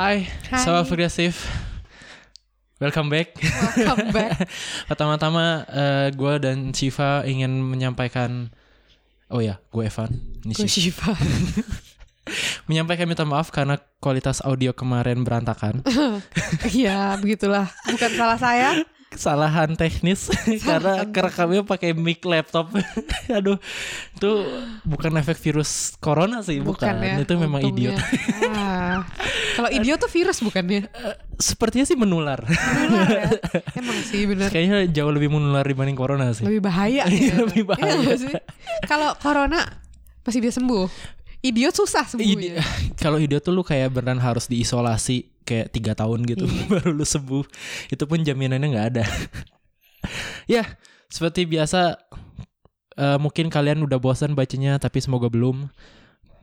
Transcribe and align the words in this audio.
Hai, 0.00 0.24
Hai. 0.48 0.64
Sobat. 0.64 0.88
Welcome 2.80 3.12
back. 3.12 3.36
Welcome 3.76 4.16
back. 4.16 4.48
Pertama-tama 4.88 5.68
gue 6.16 6.34
dan 6.40 6.72
Shiva 6.72 7.20
ingin 7.28 7.60
menyampaikan 7.60 8.48
Oh 9.28 9.44
ya, 9.44 9.60
gue 9.68 9.84
Evan. 9.84 10.08
Ini 10.40 10.56
Gue. 10.56 10.64
Shiva. 10.64 11.12
Menyampaikan 12.72 13.12
minta 13.12 13.28
maaf 13.28 13.52
karena 13.52 13.76
kualitas 14.00 14.40
audio 14.40 14.72
kemarin 14.72 15.20
berantakan. 15.20 15.84
Iya, 16.72 17.20
begitulah. 17.20 17.68
Bukan 17.84 18.10
salah 18.16 18.40
saya. 18.40 18.80
Kesalahan 19.10 19.74
teknis 19.74 20.30
karena 20.68 21.02
kerekamnya 21.10 21.66
pakai 21.66 21.98
mic 21.98 22.22
laptop. 22.22 22.70
Aduh, 23.38 23.58
itu 24.14 24.30
bukan 24.86 25.18
efek 25.18 25.34
virus 25.42 25.98
corona 25.98 26.46
sih, 26.46 26.62
bukan. 26.62 26.94
ya. 27.02 27.18
Itu 27.18 27.34
memang 27.34 27.58
untungnya. 27.58 27.98
idiot. 27.98 28.46
Ah. 28.46 29.02
Kalau 29.58 29.66
idiot 29.74 29.98
tuh 29.98 30.06
virus 30.14 30.38
bukannya? 30.38 30.86
Sepertinya 31.42 31.82
sih 31.90 31.98
menular. 31.98 32.38
Menular 32.46 33.10
ya? 33.10 33.30
Emang 33.82 33.98
sih 34.06 34.30
bener. 34.30 34.46
Kayaknya 34.46 34.86
jauh 34.94 35.10
lebih 35.10 35.34
menular 35.34 35.66
dibanding 35.66 35.98
corona 35.98 36.30
sih. 36.30 36.46
Lebih 36.46 36.62
bahaya. 36.62 37.02
Ya. 37.10 37.34
lebih 37.44 37.66
bahaya. 37.66 37.98
Iya 37.98 38.14
sih? 38.14 38.34
Kalau 38.86 39.18
corona 39.18 39.66
masih 40.22 40.38
bisa 40.38 40.62
sembuh. 40.62 40.86
Idiot 41.40 41.72
susah 41.72 42.04
Ide- 42.04 42.12
sembuhnya. 42.12 42.54
kalau 43.02 43.16
idiot 43.16 43.40
tuh 43.40 43.50
lu 43.50 43.62
kayak 43.62 43.90
beneran 43.90 44.18
harus 44.18 44.44
diisolasi 44.44 45.28
kayak 45.42 45.70
tiga 45.70 45.92
tahun 45.94 46.22
gitu 46.24 46.44
Iya. 46.44 46.64
baru 46.72 46.92
lu 46.92 47.02
sembuh 47.02 47.44
itu 47.88 48.04
pun 48.04 48.20
jaminannya 48.20 48.68
nggak 48.68 48.88
ada 48.90 49.04
ya 50.54 50.62
seperti 51.06 51.44
biasa 51.44 51.96
eh, 52.94 53.18
mungkin 53.18 53.48
kalian 53.48 53.80
udah 53.80 53.96
bosan 53.96 54.32
bacanya 54.32 54.76
tapi 54.76 55.00
semoga 55.00 55.26
belum 55.26 55.68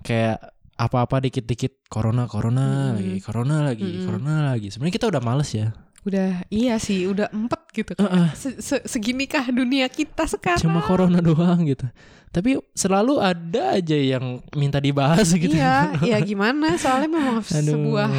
kayak 0.01 0.41
apa-apa 0.75 1.23
dikit-dikit 1.23 1.87
corona 1.87 2.25
corona 2.25 2.93
Mm. 2.93 2.95
lagi 2.95 3.13
corona 3.19 3.55
lagi 3.63 3.85
Mm-mm. 3.87 4.05
corona 4.05 4.33
lagi 4.51 4.67
sebenarnya 4.69 4.95
kita 4.95 5.07
udah 5.09 5.21
males 5.21 5.49
ya 5.51 5.73
Udah, 6.07 6.47
iya 6.47 6.75
sih, 6.77 7.03
udah 7.03 7.27
empet 7.29 7.61
gitu. 7.73 7.91
Heeh. 7.93 8.27
Se- 8.31 8.57
se- 8.57 8.85
Seginikah 8.85 9.51
dunia 9.51 9.85
kita 9.87 10.23
sekarang? 10.25 10.63
cuma 10.63 10.79
corona 10.81 11.19
doang 11.19 11.61
gitu 11.63 11.83
tapi 12.27 12.53
selalu 12.71 13.17
ada 13.17 13.73
aja 13.73 13.95
yang 13.95 14.39
minta 14.53 14.77
dibahas 14.77 15.25
gitu 15.29 15.51
Iya, 15.51 15.95
ya 16.11 16.17
gimana? 16.21 16.75
Soalnya 16.75 17.09
memang 17.09 17.39
Aduh, 17.41 17.63
sebuah 17.65 18.09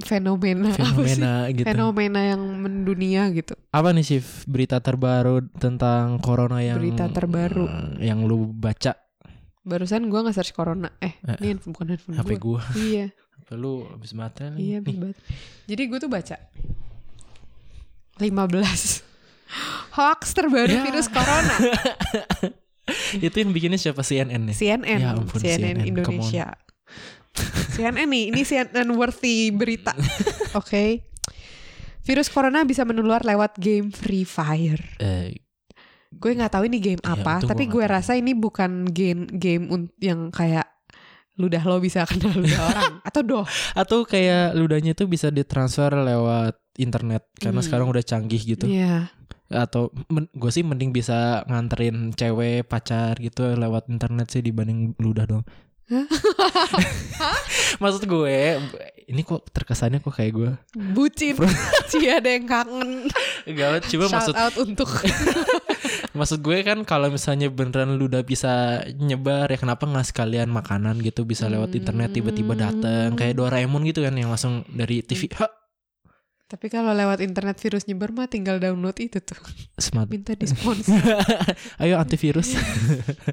fenomena, 0.00 0.70
apa 0.70 0.74
sih? 0.74 0.86
fenomena 1.14 1.32
gitu 1.50 1.64
fenomena 1.64 2.20
yang 2.24 2.42
mendunia 2.56 3.30
gitu. 3.30 3.54
Apa 3.68 3.90
nih 3.90 4.02
Sif 4.04 4.42
berita 4.44 4.78
terbaru 4.78 5.46
tentang 5.52 6.18
corona 6.18 6.58
yang 6.60 6.78
Berita 6.78 7.06
terbaru. 7.08 7.66
eh, 7.98 8.06
yang 8.06 8.22
lu 8.22 8.48
baca 8.48 8.98
Barusan 9.62 10.06
gua 10.06 10.20
nge-search 10.22 10.52
corona. 10.52 10.92
Eh, 10.98 11.16
Eh, 11.22 11.40
ini 11.40 11.46
handphone- 11.50 11.72
bukan 11.72 11.86
handphone 11.88 12.14
HP 12.14 12.30
gua. 12.36 12.60
gua. 12.60 12.62
Iya, 12.76 13.06
Apa 13.36 13.52
lu 13.54 13.84
habis 13.86 14.12
baterai 14.12 14.52
nih? 14.52 14.60
iya 14.60 14.78
Nih, 14.78 14.94
banget. 14.94 15.16
Jadi 15.64 15.82
gue 15.84 15.98
tuh 15.98 16.08
baca 16.08 16.36
15 18.16 19.02
hoax 19.92 20.20
terbaru 20.32 20.70
Ya. 20.70 20.82
virus 20.82 21.06
corona. 21.06 21.56
Itu 23.16 23.36
yang 23.36 23.50
bikinnya 23.50 23.78
siapa 23.78 24.02
CNN 24.02 24.50
nih? 24.50 24.56
CNN, 24.56 25.00
Ya 25.00 25.12
ampun, 25.12 25.40
CNN, 25.40 25.80
CNN, 25.80 25.88
Indonesia. 25.88 26.46
CNN 27.72 28.06
nih, 28.06 28.24
ini 28.30 28.42
CNN 28.42 28.88
worthy 28.92 29.48
berita. 29.50 29.96
Oke. 30.60 31.02
Virus 32.04 32.28
corona 32.28 32.62
bisa 32.62 32.84
menular 32.84 33.24
lewat 33.24 33.56
game 33.56 33.88
Free 33.88 34.22
Fire. 34.22 34.82
Eh, 34.98 35.40
Gue 36.14 36.30
nggak 36.30 36.52
tahu 36.52 36.68
ini 36.68 36.78
game 36.78 37.02
Iya, 37.02 37.10
apa, 37.16 37.42
itu 37.42 37.48
tapi 37.50 37.66
gue 37.66 37.84
rasa 37.84 38.14
ini 38.14 38.36
bukan 38.36 38.86
game 38.86 39.26
game 39.26 39.66
yang 39.98 40.30
kayak 40.30 40.62
ludah 41.34 41.62
lo 41.62 41.78
bisa 41.78 42.06
kenal 42.10 42.30
ludah 42.32 42.62
orang 42.64 42.94
atau 43.02 43.20
doh. 43.20 43.44
atau 43.72 43.98
kayak 44.02 44.54
ludahnya 44.54 44.92
tuh 44.92 45.06
bisa 45.06 45.28
ditransfer 45.28 45.90
lewat 45.90 46.54
internet 46.76 47.26
karena 47.36 47.58
Hmm. 47.58 47.66
sekarang 47.66 47.86
udah 47.88 48.02
canggih 48.02 48.38
gitu. 48.38 48.66
Iya. 48.66 49.10
Atau 49.46 49.90
gue 50.10 50.50
sih 50.50 50.62
mending 50.62 50.90
bisa 50.90 51.42
nganterin 51.44 52.10
cewek 52.10 52.64
pacar 52.64 53.18
gitu 53.18 53.54
lewat 53.54 53.86
internet 53.88 54.30
sih 54.30 54.40
dibanding 54.40 54.94
ludah 54.96 55.26
dong. 55.26 55.44
Maksud 57.76 58.02
gue 58.04 58.36
ini 59.04 59.20
kok 59.20 59.44
terkesannya 59.52 60.00
kok 60.00 60.16
kayak 60.16 60.32
gue 60.32 60.50
Bucin. 60.94 61.36
Sih 61.92 62.08
ada 62.08 62.24
yang 62.24 62.48
kangen. 62.48 63.12
Gawat 63.44 63.84
cuma 63.86 64.08
Shout 64.08 64.16
maksud 64.16 64.34
out 64.34 64.54
untuk 64.56 64.88
Maksud 66.14 66.46
gue 66.46 66.62
kan 66.62 66.78
kalau 66.86 67.10
misalnya 67.10 67.50
beneran 67.50 67.98
lu 67.98 68.06
udah 68.06 68.22
bisa 68.22 68.82
nyebar 69.02 69.50
ya 69.50 69.58
kenapa 69.58 69.82
nggak 69.82 70.14
sekalian 70.14 70.46
makanan 70.46 71.02
gitu 71.02 71.26
bisa 71.26 71.50
lewat 71.50 71.74
internet 71.74 72.14
tiba-tiba 72.14 72.54
dateng 72.54 73.18
kayak 73.18 73.34
Doraemon 73.34 73.82
gitu 73.90 74.06
kan 74.06 74.14
yang 74.14 74.30
langsung 74.30 74.62
dari 74.70 75.02
TV 75.02 75.26
ha, 75.42 75.50
Tapi 76.46 76.70
kalau 76.70 76.94
lewat 76.94 77.18
internet 77.18 77.58
virus 77.58 77.90
nyebar 77.90 78.14
mah 78.14 78.30
tinggal 78.30 78.62
download 78.62 78.94
itu 79.02 79.18
tuh. 79.18 79.34
smart 79.74 80.06
Minta 80.06 80.38
dispons. 80.38 80.86
ayo 81.82 81.98
antivirus 81.98 82.54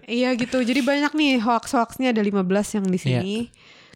iya 0.10 0.34
gitu. 0.34 0.58
Jadi 0.66 0.82
banyak 0.82 1.14
nih 1.14 1.38
hoax-hoaxnya 1.38 2.18
ada 2.18 2.22
15 2.26 2.82
yang 2.82 2.86
di 2.90 2.98
sini. 2.98 3.36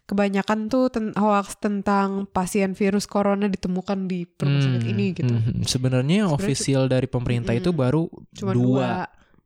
Kebanyakan 0.06 0.66
tuh 0.66 0.86
ten- 0.86 1.10
hoax 1.12 1.58
tentang 1.58 2.24
pasien 2.26 2.72
virus 2.72 3.04
corona 3.04 3.44
ditemukan 3.44 4.06
di 4.06 4.22
rumah 4.32 4.60
sakit 4.60 4.80
Hmm, 4.80 4.92
ini 4.92 5.06
gitu. 5.12 5.34
hmm, 5.34 5.62
sebenarnya 5.62 6.22
yang 6.22 6.30
official 6.30 6.86
dari 6.86 7.04
pemerintah 7.04 7.50
itu 7.50 7.68
Mm-mm. 7.68 7.82
baru 7.82 8.02
Cuma 8.30 8.50
dua, 8.50 8.62
dua. 8.62 8.90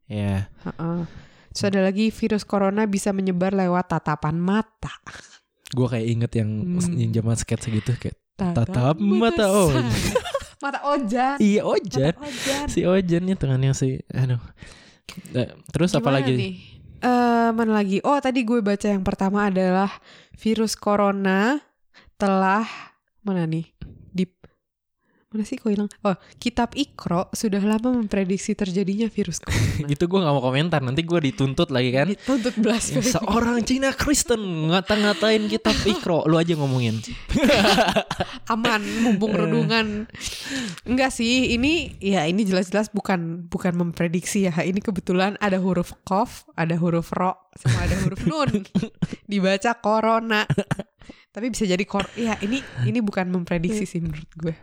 ya 0.06 0.52
Heeh. 0.62 1.00
Terus 1.50 1.64
ada 1.66 1.80
lagi 1.82 2.08
virus 2.08 2.44
corona 2.44 2.84
bisa 2.84 3.10
menyebar 3.10 3.50
lewat 3.50 3.88
tatapan 3.90 4.36
mata. 4.36 4.92
gue 5.66 5.86
kayak 5.86 6.06
inget 6.08 6.32
yang 6.36 6.50
Hmm. 6.76 6.92
yang 6.92 7.10
zaman 7.14 7.36
sketsa 7.36 7.68
gitu 7.68 7.94
kayak 7.94 8.18
tatap 8.36 8.98
mata 8.98 9.46
oh 9.48 9.70
saya. 9.70 9.86
mata 10.62 10.78
ojan. 10.84 11.36
iya 11.38 11.62
ojan 11.62 12.10
Mata 12.10 12.26
ojan. 12.26 12.66
si 12.66 12.82
ojannya 12.82 13.34
tangannya 13.34 13.72
si 13.72 13.96
aduh 14.08 14.42
Eh, 15.32 15.42
terus 15.68 15.90
apa 15.92 16.06
lagi 16.08 16.32
nih? 16.32 16.52
Eh, 17.00 17.48
mana 17.56 17.80
lagi? 17.80 17.96
Oh, 18.04 18.20
tadi 18.20 18.44
gue 18.44 18.60
baca 18.60 18.84
yang 18.84 19.00
pertama 19.00 19.48
adalah 19.48 19.88
virus 20.36 20.76
corona 20.76 21.56
telah 22.20 22.68
mana 23.24 23.48
nih? 23.48 23.64
Mana 25.30 25.46
sih 25.46 25.62
kok 25.62 25.70
hilang? 25.70 25.86
Oh, 26.02 26.18
kitab 26.42 26.74
Ikro 26.74 27.30
sudah 27.30 27.62
lama 27.62 27.94
memprediksi 27.94 28.58
terjadinya 28.58 29.06
virus 29.06 29.38
corona. 29.38 29.86
itu 29.94 30.02
gue 30.02 30.18
nggak 30.18 30.34
mau 30.34 30.42
komentar 30.42 30.82
nanti 30.82 31.06
gue 31.06 31.22
dituntut 31.22 31.70
lagi 31.70 31.94
kan 31.94 32.10
Dituntut 32.10 32.50
Ya, 32.50 32.58
blasfemi. 32.58 33.06
seorang 33.06 33.62
Cina 33.62 33.94
Kristen 33.94 34.42
ngata-ngatain 34.74 35.46
kitab 35.46 35.78
Ikro 35.94 36.26
lu 36.26 36.34
aja 36.34 36.58
ngomongin 36.58 36.98
Aman, 38.50 38.82
Eh. 38.82 39.06
mumpung 39.06 39.30
redungan. 39.30 40.10
Enggak 40.82 41.14
sih, 41.14 41.54
ini 41.54 41.94
ya 42.02 42.26
ini 42.26 42.42
jelas-jelas 42.42 42.90
bukan 42.90 43.46
bukan 43.46 43.78
memprediksi 43.78 44.50
ya. 44.50 44.54
Ini 44.58 44.82
kebetulan 44.82 45.38
ada 45.38 45.62
huruf 45.62 45.94
kof, 46.02 46.42
ada 46.58 46.74
huruf 46.74 47.14
ro, 47.14 47.38
sama 47.54 47.86
ada 47.86 47.94
huruf 48.02 48.26
nun. 48.26 48.66
Dibaca 49.30 49.78
corona. 49.78 50.42
Tapi 51.30 51.54
bisa 51.54 51.62
jadi 51.62 51.84
kor 51.86 52.10
ya 52.18 52.34
ini 52.42 52.58
ini 52.82 52.98
bukan 52.98 53.30
memprediksi 53.30 53.86
sih 53.86 54.02
menurut 54.02 54.26
gue. 54.34 54.54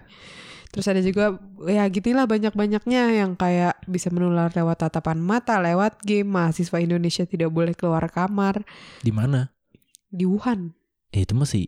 Terus 0.77 0.88
ada 0.88 1.01
juga 1.01 1.25
ya 1.65 1.89
gitulah 1.89 2.29
banyak-banyaknya 2.29 3.18
yang 3.18 3.33
kayak 3.33 3.81
bisa 3.83 4.13
menular 4.13 4.53
lewat 4.53 4.77
tatapan 4.79 5.18
mata, 5.18 5.57
lewat 5.57 6.06
game. 6.06 6.29
Mahasiswa 6.29 6.77
Indonesia 6.77 7.25
tidak 7.25 7.50
boleh 7.50 7.74
keluar 7.74 8.06
kamar 8.07 8.62
di 9.01 9.09
mana 9.09 9.50
di 10.07 10.21
Wuhan. 10.24 10.77
eh, 11.09 11.25
itu 11.25 11.33
masih 11.33 11.65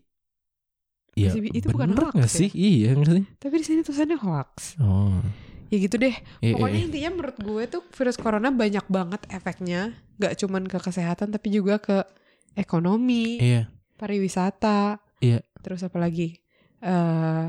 Iya, 1.18 1.34
Masih- 1.34 1.52
itu 1.52 1.68
bukan 1.68 1.90
hoax 1.92 2.14
nggak 2.16 2.32
ya? 2.32 2.38
sih? 2.38 2.50
Iya 2.54 2.90
nggak 2.94 3.12
sih? 3.12 3.26
Tapi 3.36 3.54
di 3.58 3.66
sini 3.66 3.80
tulisannya 3.82 4.16
hoax. 4.16 4.78
Oh, 4.80 5.20
Ya 5.68 5.78
gitu 5.78 5.98
deh. 5.98 6.16
eh, 6.40 6.54
Pokoknya 6.54 6.80
eh, 6.80 6.86
intinya 6.86 7.10
menurut 7.12 7.38
gue 7.38 7.64
tuh 7.68 7.82
virus 7.92 8.16
corona 8.16 8.48
banyak 8.50 8.86
banget 8.88 9.22
efeknya. 9.28 10.00
Gak 10.16 10.38
cuman 10.38 10.64
ke 10.64 10.78
kesehatan 10.78 11.30
tapi 11.30 11.50
juga 11.50 11.76
ke 11.78 12.06
ekonomi, 12.54 13.36
iya, 13.38 13.68
pariwisata. 13.96 15.02
Iya. 15.20 15.44
Terus 15.60 15.82
apa 15.82 15.98
lagi? 15.98 16.40
Eh 16.80 17.46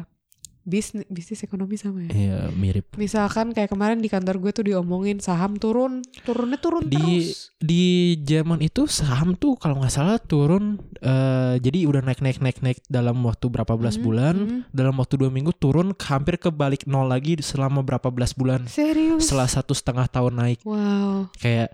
bisnis, 0.60 1.08
bisnis 1.08 1.40
ekonomi 1.40 1.74
sama 1.74 2.04
ya. 2.04 2.10
iya 2.12 2.38
mirip. 2.52 2.92
Misalkan 2.94 3.50
kayak 3.50 3.72
kemarin 3.72 3.98
di 3.98 4.06
kantor 4.06 4.36
gue 4.38 4.52
tuh 4.52 4.64
diomongin 4.64 5.16
saham 5.18 5.56
turun, 5.56 6.04
turunnya 6.22 6.60
turun 6.60 6.84
Di 6.84 6.94
terus. 6.94 7.50
di 7.56 7.84
zaman 8.22 8.60
itu 8.60 8.84
saham 8.84 9.32
tuh 9.34 9.56
kalau 9.56 9.80
nggak 9.80 9.90
salah 9.90 10.20
turun, 10.20 10.76
eh 11.00 11.56
jadi 11.58 11.88
udah 11.88 12.02
naik 12.02 12.20
naik 12.20 12.38
naik 12.38 12.58
naik 12.60 12.78
dalam 12.86 13.16
waktu 13.24 13.48
berapa 13.48 13.72
belas 13.74 13.96
Hmm, 13.96 14.04
bulan, 14.04 14.36
hmm. 14.36 14.60
dalam 14.70 14.94
waktu 14.96 15.14
dua 15.16 15.28
minggu 15.28 15.52
turun 15.54 15.96
hampir 15.96 16.36
ke 16.36 16.48
balik 16.48 16.84
nol 16.84 17.08
lagi 17.08 17.40
selama 17.40 17.80
berapa 17.80 18.08
belas 18.08 18.32
bulan. 18.32 18.68
Serius? 18.68 19.26
Setelah 19.26 19.48
satu 19.48 19.72
setengah 19.72 20.06
tahun 20.06 20.36
naik, 20.36 20.60
Wow. 20.62 21.32
kayak 21.36 21.72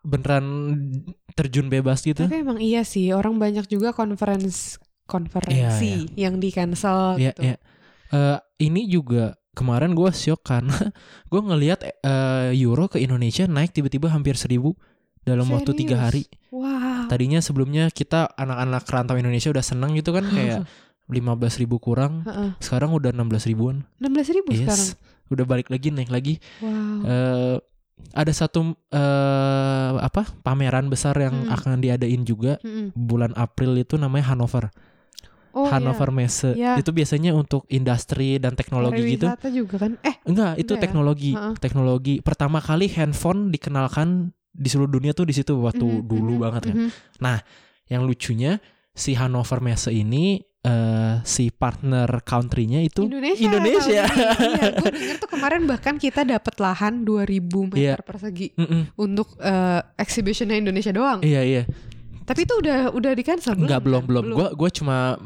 beneran 0.00 0.44
terjun 1.34 1.68
bebas 1.68 2.00
gitu. 2.00 2.24
Tapi 2.24 2.40
emang 2.40 2.56
iya 2.56 2.84
sih, 2.84 3.12
orang 3.12 3.36
banyak 3.36 3.66
juga 3.66 3.92
conference 3.92 4.80
konferensi 5.04 6.08
yang 6.16 6.40
di 6.40 6.48
cancel 6.48 7.20
Iya, 7.20 7.36
gitu. 7.36 7.42
iya. 7.44 7.56
Eh, 8.14 8.38
ini 8.62 8.86
juga 8.86 9.34
kemarin 9.52 9.92
gue 9.92 10.10
shock 10.10 10.46
karena 10.46 10.70
gue 11.30 11.40
ngelihat 11.42 11.82
eh, 11.82 12.54
euro 12.56 12.86
ke 12.86 12.98
Indonesia 12.98 13.44
naik 13.44 13.74
tiba-tiba 13.74 14.06
hampir 14.08 14.38
seribu 14.38 14.78
dalam 15.24 15.48
waktu 15.50 15.74
tiga 15.74 15.98
Serius? 15.98 16.04
hari. 16.04 16.22
Wow. 16.54 17.10
Tadinya 17.10 17.40
sebelumnya 17.40 17.90
kita 17.90 18.30
anak-anak 18.34 18.84
rantau 18.86 19.16
Indonesia 19.16 19.50
udah 19.50 19.64
seneng 19.64 19.96
gitu 19.98 20.14
kan 20.14 20.22
kayak 20.36 20.62
15.000 21.10 21.60
ribu 21.64 21.76
kurang. 21.78 22.24
Heeh. 22.24 22.54
Sekarang 22.60 22.94
udah 22.94 23.10
16 23.10 23.50
ribuan. 23.50 23.82
16 23.98 24.36
ribu 24.36 24.54
sekarang. 24.54 24.88
Yes. 24.94 25.00
Udah 25.28 25.44
balik 25.44 25.68
lagi 25.68 25.88
naik 25.90 26.08
lagi. 26.08 26.34
Wow. 26.60 27.04
eh 27.04 27.56
ada 28.10 28.32
satu 28.34 28.74
eh 28.90 29.92
apa 29.96 30.26
pameran 30.42 30.90
besar 30.90 31.14
yang 31.16 31.46
Hmm. 31.46 31.54
akan 31.54 31.78
diadain 31.78 32.22
juga 32.22 32.58
Mm-mm. 32.60 32.90
bulan 32.92 33.32
April 33.34 33.78
itu 33.78 33.94
namanya 33.96 34.34
Hanover. 34.34 34.68
Oh, 35.54 35.70
Hanover 35.70 36.10
Messe. 36.10 36.52
Iya. 36.52 36.74
Itu 36.76 36.90
biasanya 36.90 37.30
untuk 37.30 37.62
industri 37.70 38.42
dan 38.42 38.58
teknologi 38.58 39.14
gitu. 39.14 39.30
Juga 39.54 39.86
kan? 39.86 39.94
Eh, 40.02 40.18
Enggak, 40.26 40.58
itu 40.58 40.74
Enggak 40.74 40.76
ya? 40.76 40.82
teknologi. 40.82 41.32
Heeh. 41.32 41.54
Teknologi. 41.62 42.14
Pertama 42.18 42.58
kali 42.58 42.90
handphone 42.90 43.48
dikenalkan 43.48 44.34
di 44.50 44.68
seluruh 44.68 44.90
dunia 44.90 45.14
tuh 45.14 45.26
di 45.26 45.34
situ 45.34 45.54
waktu 45.58 45.82
mhm, 45.82 46.02
dulu 46.04 46.34
mhm, 46.36 46.42
banget 46.42 46.62
kan. 46.68 46.76
mhm. 46.76 47.38
Yang 47.86 48.02
lucunya 48.02 48.52
si 48.90 49.14
Hanover 49.14 49.58
Messe 49.58 49.90
ini 49.90 50.38
eh 50.64 51.20
si 51.28 51.52
partner 51.52 52.24
country-nya 52.24 52.80
itu 52.80 53.04
Indonesia. 53.04 53.44
Indonesia. 53.44 54.02
Iya, 54.08 54.64
gue 54.80 54.90
denger 54.96 55.16
tuh 55.20 55.28
kemarin 55.28 55.68
bahkan 55.68 56.00
kita 56.00 56.24
dapat 56.24 56.56
lahan 56.56 57.04
2000 57.04 57.36
meter 57.68 57.76
Iya. 57.76 57.94
persegi 58.00 58.56
Mm-mm. 58.56 58.96
untuk 58.96 59.36
eh, 59.44 59.84
exhibitionnya 60.00 60.56
Indonesia 60.56 60.88
doang. 60.88 61.20
Iya 61.20 61.44
iya. 61.44 61.62
Tapi 62.24 62.40
itu 62.42 62.54
udah 62.56 62.90
udah 62.90 63.12
di 63.12 63.20
cancel 63.20 63.52
Enggak 63.54 63.84
belum 63.84 64.02
belum. 64.08 64.24
Gua 64.32 64.48
gua 64.56 64.70
cuma 64.72 65.20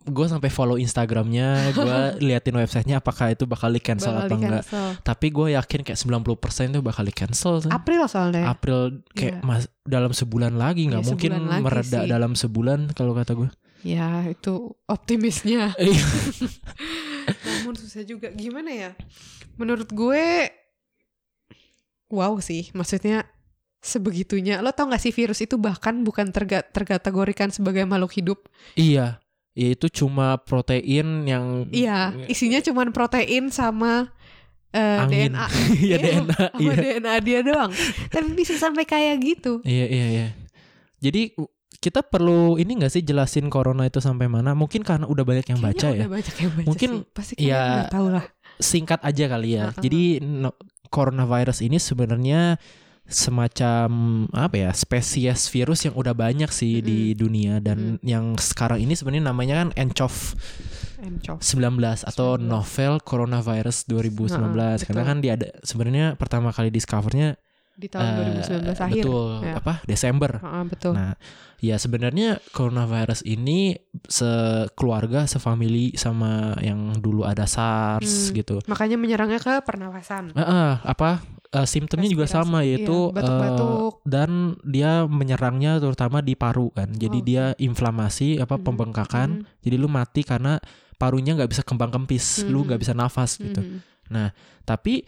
gue 0.00 0.26
sampai 0.26 0.50
follow 0.50 0.74
Instagramnya, 0.74 1.70
gue 1.70 1.96
liatin 2.26 2.56
websitenya 2.58 2.98
apakah 2.98 3.30
itu 3.30 3.46
bakal 3.46 3.70
di 3.70 3.78
cancel 3.78 4.10
bakal 4.10 4.26
atau 4.26 4.34
di 4.34 4.42
enggak. 4.42 4.64
Tapi 5.06 5.26
gue 5.30 5.46
yakin 5.54 5.80
kayak 5.86 5.98
90% 6.02 6.74
itu 6.74 6.80
bakal 6.82 7.04
di 7.06 7.14
cancel. 7.14 7.62
April 7.70 8.02
soalnya. 8.10 8.50
April 8.50 9.06
kayak 9.14 9.38
Iya. 9.38 9.46
mas 9.46 9.70
dalam 9.86 10.10
sebulan 10.10 10.58
lagi 10.58 10.90
nggak 10.90 11.04
Iya, 11.04 11.08
mungkin 11.14 11.30
lagi 11.46 11.62
mereda 11.62 12.00
sih. 12.02 12.08
dalam 12.10 12.32
sebulan 12.34 12.90
kalau 12.96 13.14
kata 13.14 13.38
gue. 13.38 13.48
Ya 13.86 14.26
itu 14.26 14.74
optimisnya. 14.90 15.76
Iya. 15.78 16.02
Namun 17.62 17.78
susah 17.78 18.02
juga. 18.02 18.32
Gimana 18.34 18.72
ya? 18.72 18.90
Menurut 19.54 19.86
gue, 19.92 20.26
wow 22.10 22.34
sih. 22.42 22.72
Maksudnya 22.74 23.28
sebegitunya. 23.80 24.60
Lo 24.60 24.70
tau 24.70 24.86
gak 24.86 25.00
sih 25.00 25.10
virus 25.10 25.40
itu 25.40 25.56
bahkan 25.56 26.00
bukan 26.00 26.30
terga- 26.30 26.64
terkategorikan 26.64 27.48
sebagai 27.48 27.82
makhluk 27.82 28.12
hidup. 28.12 28.38
iya, 28.74 29.18
ya 29.50 29.68
itu 29.70 29.88
cuma 29.90 30.38
protein 30.38 31.24
yang 31.24 31.66
Iya, 31.68 32.14
isinya 32.26 32.60
cuman 32.60 32.92
protein 32.92 33.48
sama 33.48 34.12
eh, 34.70 35.02
Angin. 35.02 35.34
DNA. 35.34 35.46
Iya 35.82 35.96
Iya, 35.96 35.96
DNA. 35.98 36.38
Sama 36.46 36.60
Iya. 36.62 36.74
DNA 36.76 37.14
dia 37.20 37.38
doang. 37.42 37.70
Tapi 38.06 38.28
bisa 38.32 38.54
sampai 38.54 38.84
kayak 38.84 39.16
gitu. 39.18 39.58
Iya 39.62 39.86
iya 39.86 40.06
iya. 40.08 40.26
Jadi 41.00 41.32
kita 41.80 42.04
perlu 42.04 42.54
ini 42.54 42.76
gak 42.76 42.92
sih 42.92 43.00
jelasin 43.00 43.48
corona 43.48 43.82
itu 43.82 43.98
sampai 43.98 44.28
mana? 44.28 44.52
Mungkin 44.52 44.84
karena 44.84 45.08
udah 45.08 45.24
banyak 45.24 45.48
yang 45.48 45.58
baca 45.58 45.74
Kayaknya 45.80 45.96
ya. 45.96 46.04
Udah 46.04 46.10
banyak 46.12 46.34
yang 46.36 46.52
baca 46.52 46.66
Mungkin, 46.68 46.90
sih. 46.92 47.08
Pasti 47.10 47.32
ya, 47.40 47.56
udah 47.56 47.88
tahu 47.88 48.06
lah. 48.12 48.24
Singkat 48.60 49.00
aja 49.00 49.24
kali 49.26 49.48
ya. 49.56 49.64
Heeh. 49.66 49.80
Jadi 49.80 50.02
no- 50.20 50.54
coronavirus 50.86 51.64
ini 51.64 51.80
sebenarnya 51.80 52.60
semacam 53.10 53.90
apa 54.30 54.56
ya 54.56 54.70
spesies 54.70 55.50
virus 55.50 55.82
yang 55.82 55.92
udah 55.92 56.14
banyak 56.14 56.48
sih 56.48 56.78
di 56.78 57.12
dunia 57.12 57.58
dan 57.58 57.98
yang 58.00 58.34
sekarang 58.34 58.78
ini 58.78 58.94
sebenarnya 58.94 59.26
namanya 59.26 59.54
kan 59.60 59.68
Encok. 59.74 61.40
19 61.40 62.06
atau 62.06 62.36
19. 62.36 62.44
novel 62.44 62.92
coronavirus 63.00 63.84
2019 63.84 64.30
Heeh, 64.30 64.84
karena 64.84 65.00
betul. 65.00 65.08
kan 65.08 65.16
dia 65.18 65.32
ada 65.34 65.48
sebenarnya 65.60 66.06
pertama 66.14 66.52
kali 66.52 66.68
discovernya 66.68 67.40
Di 67.72 67.88
tahun 67.88 68.04
eh, 68.04 68.44
2019 68.44 68.76
akhir. 68.78 69.02
betul 69.02 69.30
Ya. 69.40 69.54
apa 69.56 69.74
Desember 69.84 70.30
Heeh, 70.36 70.62
betul. 70.68 70.92
Nah, 70.92 71.16
ya 71.58 71.76
sebenarnya 71.76 72.36
coronavirus 72.52 73.24
ini 73.24 73.80
sekeluarga, 74.04 75.24
sefamili 75.24 75.96
sama 75.96 76.52
yang 76.60 76.92
dulu 76.96 77.24
ada 77.24 77.44
SARS 77.44 78.28
Hmm. 78.30 78.36
gitu. 78.36 78.56
Makanya 78.66 78.96
menyerangnya 78.96 79.40
ke 79.40 79.64
pernafasan. 79.64 80.32
Eh, 80.32 80.40
eh, 80.40 80.72
apa 80.78 81.24
eh, 81.50 81.66
simptomnya 81.66 82.06
juga 82.06 82.30
sama 82.30 82.62
yaitu 82.62 83.10
Iya, 83.10 83.14
batuk-batuk. 83.14 83.74
eh, 83.74 83.90
dan 84.06 84.30
dia 84.62 85.04
menyerangnya 85.04 85.82
terutama 85.82 86.22
di 86.22 86.38
paru 86.38 86.70
kan. 86.70 86.90
Jadi 86.94 87.18
Oh, 87.18 87.24
dia 87.26 87.44
inflamasi 87.58 88.38
apa 88.38 88.54
Mhm, 88.56 88.64
pembengkakan. 88.64 89.28
mhm, 89.42 89.62
Jadi 89.62 89.76
lu 89.76 89.88
mati 89.90 90.22
karena 90.22 90.62
parunya 90.94 91.34
nggak 91.34 91.50
bisa 91.50 91.62
kembang 91.66 91.90
kempis, 91.90 92.46
lu 92.46 92.62
Mhm. 92.62 92.66
nggak 92.70 92.80
bisa 92.80 92.92
nafas 92.94 93.34
gitu. 93.36 93.60
mhm. 93.60 94.30
Tapi 94.62 95.06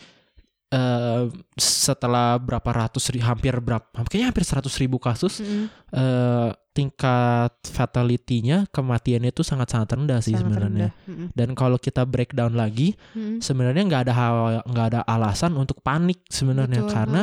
eh, 0.73 1.29
setelah 1.55 2.41
berapa 2.41 2.65
ratus 2.65 3.13
hampir 3.21 3.53
berapa 3.61 3.85
kayaknya 4.09 4.33
hampir 4.33 4.43
100 4.43 4.73
ribu 4.81 4.97
kasus 4.97 5.39
Mhm. 5.39 5.65
eh 5.93 6.51
tingkat 6.73 7.53
fatality-nya 7.69 8.65
kematiannya 8.73 9.29
itu 9.29 9.45
sangat-sangat 9.45 9.93
rendah 9.93 10.25
sih 10.25 10.33
Sangat 10.33 10.57
sebenarnya. 10.57 10.89
rendah. 10.89 10.93
Mhm, 11.05 11.27
Dan 11.37 11.49
kalau 11.53 11.77
kita 11.77 12.09
breakdown 12.09 12.57
lagi, 12.57 12.97
mhm. 13.13 13.45
sebenarnya 13.45 13.85
nggak 13.85 14.03
ada 14.09 14.13
hal- 14.17 14.65
nggak 14.65 14.87
ada 14.89 15.01
alasan 15.05 15.53
untuk 15.55 15.85
panik 15.85 16.25
sebenarnya 16.33 16.81
Betul, 16.81 16.95
karena 16.97 17.23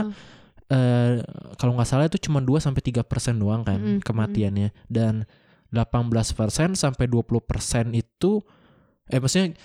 eh 0.69 1.25
kalau 1.57 1.73
nggak 1.73 1.89
salah 1.89 2.05
itu 2.05 2.21
cuma 2.21 2.37
2 2.39 2.61
sampai 2.61 2.85
3% 2.85 3.41
doang 3.41 3.65
kan 3.65 3.81
Mm-mm, 3.81 4.05
kematiannya 4.05 4.69
dan 4.85 5.25
18% 5.73 6.77
sampai 6.77 7.09
20% 7.09 7.89
itu 7.93 8.41
eh 9.07 9.17
maksudnya 9.17 9.57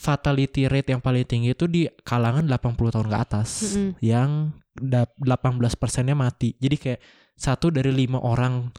fatality 0.00 0.64
rate 0.64 0.88
yang 0.88 1.04
paling 1.04 1.22
tinggi 1.22 1.52
itu 1.52 1.68
di 1.68 1.84
kalangan 2.00 2.48
80 2.48 2.56
tahun 2.90 3.06
ke 3.06 3.16
atas 3.18 3.48
Mm-mm. 3.68 3.90
yang 4.00 4.48
da- 4.72 5.12
18 5.20 5.60
persennya 5.76 6.16
mati. 6.16 6.56
Jadi 6.56 6.76
kayak 6.78 7.00
satu 7.36 7.68
dari 7.68 7.92
lima 7.92 8.16
orang 8.16 8.72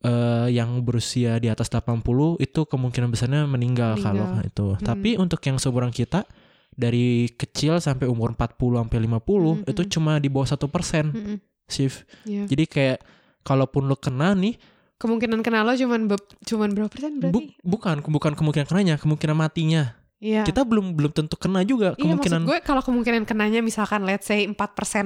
eh, 0.00 0.48
yang 0.50 0.82
berusia 0.82 1.38
di 1.38 1.46
atas 1.46 1.70
80 1.70 2.04
itu 2.38 2.60
kemungkinan 2.62 3.08
besarnya 3.08 3.46
meninggal, 3.46 3.96
Meninggal. 3.96 4.02
kalau 4.02 4.26
itu. 4.42 4.66
Hmm. 4.74 4.84
Tapi 4.84 5.10
untuk 5.16 5.40
yang 5.40 5.56
seumuran 5.56 5.88
kita 5.88 6.28
dari 6.68 7.28
kecil 7.30 7.78
sampai 7.78 8.04
umur 8.04 8.32
40 8.32 8.52
sampai 8.78 8.98
50 8.98 9.08
Hmm, 9.08 9.64
itu 9.64 9.82
hmm. 9.82 9.90
cuma 9.90 10.12
di 10.16 10.28
bawah 10.28 10.48
satu 10.48 10.66
persen 10.66 11.38
shift. 11.64 12.04
Iya. 12.24 12.44
Jadi 12.44 12.64
kayak 12.66 12.98
kalaupun 13.40 13.86
lu 13.86 13.96
kena 13.96 14.34
nih 14.34 14.56
Kemungkinan 14.96 15.42
kena 15.42 15.66
lo 15.66 15.74
cuman 15.74 16.06
be- 16.06 16.30
cuman 16.40 16.68
berapa 16.70 16.86
persen 16.86 17.18
berarti? 17.18 17.34
bu- 17.34 17.50
bukan 17.60 18.06
bukan 18.06 18.32
kemungkinan 18.32 18.66
kenanya, 18.66 18.94
kemungkinan 18.96 19.34
matinya. 19.34 19.98
Iya. 20.22 20.46
Kita 20.46 20.62
belum 20.62 20.94
belum 20.94 21.10
tentu 21.10 21.34
kena 21.34 21.66
juga 21.66 21.98
Iya 21.98 21.98
maksud 21.98 22.02
kemungkinan 22.06 22.40
gue 22.46 22.58
kalau 22.62 22.78
kemungkinan 22.78 23.26
kenanya 23.26 23.58
misalkan 23.58 24.06
let's 24.06 24.30
say 24.30 24.46
4% 24.46 24.54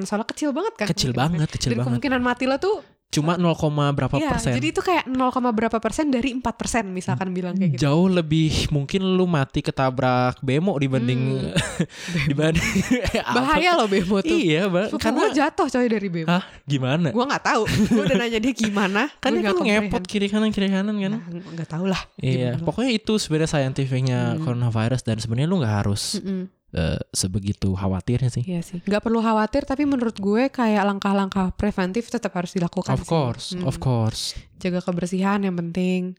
soalnya 0.04 0.28
kecil 0.28 0.52
banget 0.52 0.76
kan 0.76 0.86
kecil 0.92 1.16
banget, 1.16 1.48
kecil 1.48 1.72
Dan 1.72 1.80
banget. 1.80 1.88
kemungkinan 1.88 2.20
mati 2.20 2.44
lo 2.44 2.60
tuh 2.60 2.84
Cuma 3.06 3.32
0, 3.34 3.56
berapa 3.90 4.12
Iya 4.12 4.28
persen. 4.28 4.52
jadi 4.52 4.66
itu 4.68 4.80
kayak 4.80 5.08
0, 5.08 5.16
berapa 5.48 5.78
persen 5.78 6.10
dari 6.10 6.34
4% 6.34 6.42
misalkan 6.86 7.32
bilang 7.32 7.56
kayak 7.56 7.78
gitu. 7.78 7.88
Jauh 7.88 8.08
lebih 8.08 8.68
mungkin 8.68 9.00
lu 9.06 9.24
mati 9.24 9.60
ketabrak 9.60 10.36
bemo 10.38 10.76
dibanding 10.76 11.48
dibanding 12.28 12.76
apa? 13.24 13.32
Bahaya 13.32 13.72
loh 13.74 13.88
Bemo 13.88 14.20
tuh. 14.20 14.36
Iya 14.36 14.68
bang 14.68 14.90
Sepupu 14.90 15.00
karena 15.00 15.18
gue 15.18 15.28
jatuh 15.32 15.66
coy 15.66 15.86
dari 15.86 16.08
Bemo. 16.08 16.28
Ah 16.28 16.44
gimana? 16.62 17.08
Gue 17.08 17.24
gak 17.24 17.44
tahu. 17.46 17.62
Gue 17.64 18.02
udah 18.04 18.16
nanya 18.18 18.38
dia 18.38 18.52
gimana. 18.52 19.02
Kan 19.22 19.32
dia 19.32 19.48
kan 19.48 19.54
nggak 19.56 19.88
ngepot 19.88 20.04
kiri 20.04 20.26
kanan 20.26 20.50
kiri 20.50 20.68
kanan 20.68 20.96
kan? 20.96 21.12
Nah, 21.16 21.22
Nggak 21.56 21.68
tahu 21.68 21.84
lah. 21.88 22.00
Iya 22.18 22.52
gimana. 22.52 22.66
pokoknya 22.66 22.90
itu 22.92 23.12
sebenarnya 23.16 23.48
scientificnya 23.48 24.20
Hmm. 24.26 24.42
coronavirus 24.42 25.02
dan 25.02 25.16
sebenarnya 25.16 25.48
lu 25.48 25.56
nggak 25.60 25.76
harus 25.80 26.18
Mm-mm. 26.18 26.50
Eh, 26.76 27.00
sebegitu 27.10 27.72
khawatirnya 27.72 28.28
sih 28.28 28.44
Iya 28.44 28.60
sih 28.60 28.78
Gak 28.82 29.00
perlu 29.00 29.18
khawatir 29.18 29.64
Tapi 29.64 29.82
menurut 29.82 30.14
gue 30.14 30.46
kayak 30.48 30.84
langkah-langkah 30.84 31.50
preventif 31.52 32.06
tetap 32.06 32.30
harus 32.32 32.52
dilakukan 32.52 32.92
of 32.92 33.02
sih. 33.02 33.08
course 33.08 33.46
Mm. 33.52 33.64
of 33.64 33.76
course 33.78 34.36
Jaga 34.56 34.80
kebersihan 34.80 35.40
yang 35.40 35.56
penting 35.56 36.14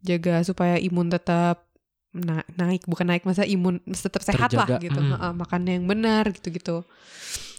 Jaga 0.00 0.42
supaya 0.42 0.76
imun 0.76 1.08
tetap 1.08 1.70
na- 2.10 2.46
naik 2.52 2.84
Bukan 2.84 3.06
naik 3.06 3.22
Masa 3.22 3.46
imun 3.46 3.78
tetap 3.86 4.20
sehat 4.20 4.50
lah 4.50 4.66
Terjaga, 4.66 4.82
gitu 4.82 4.98
mm. 4.98 5.10
Heeh, 5.14 5.32
Makan 5.32 5.62
yang 5.64 5.84
benar 5.86 6.24
gitu-gitu 6.28 6.82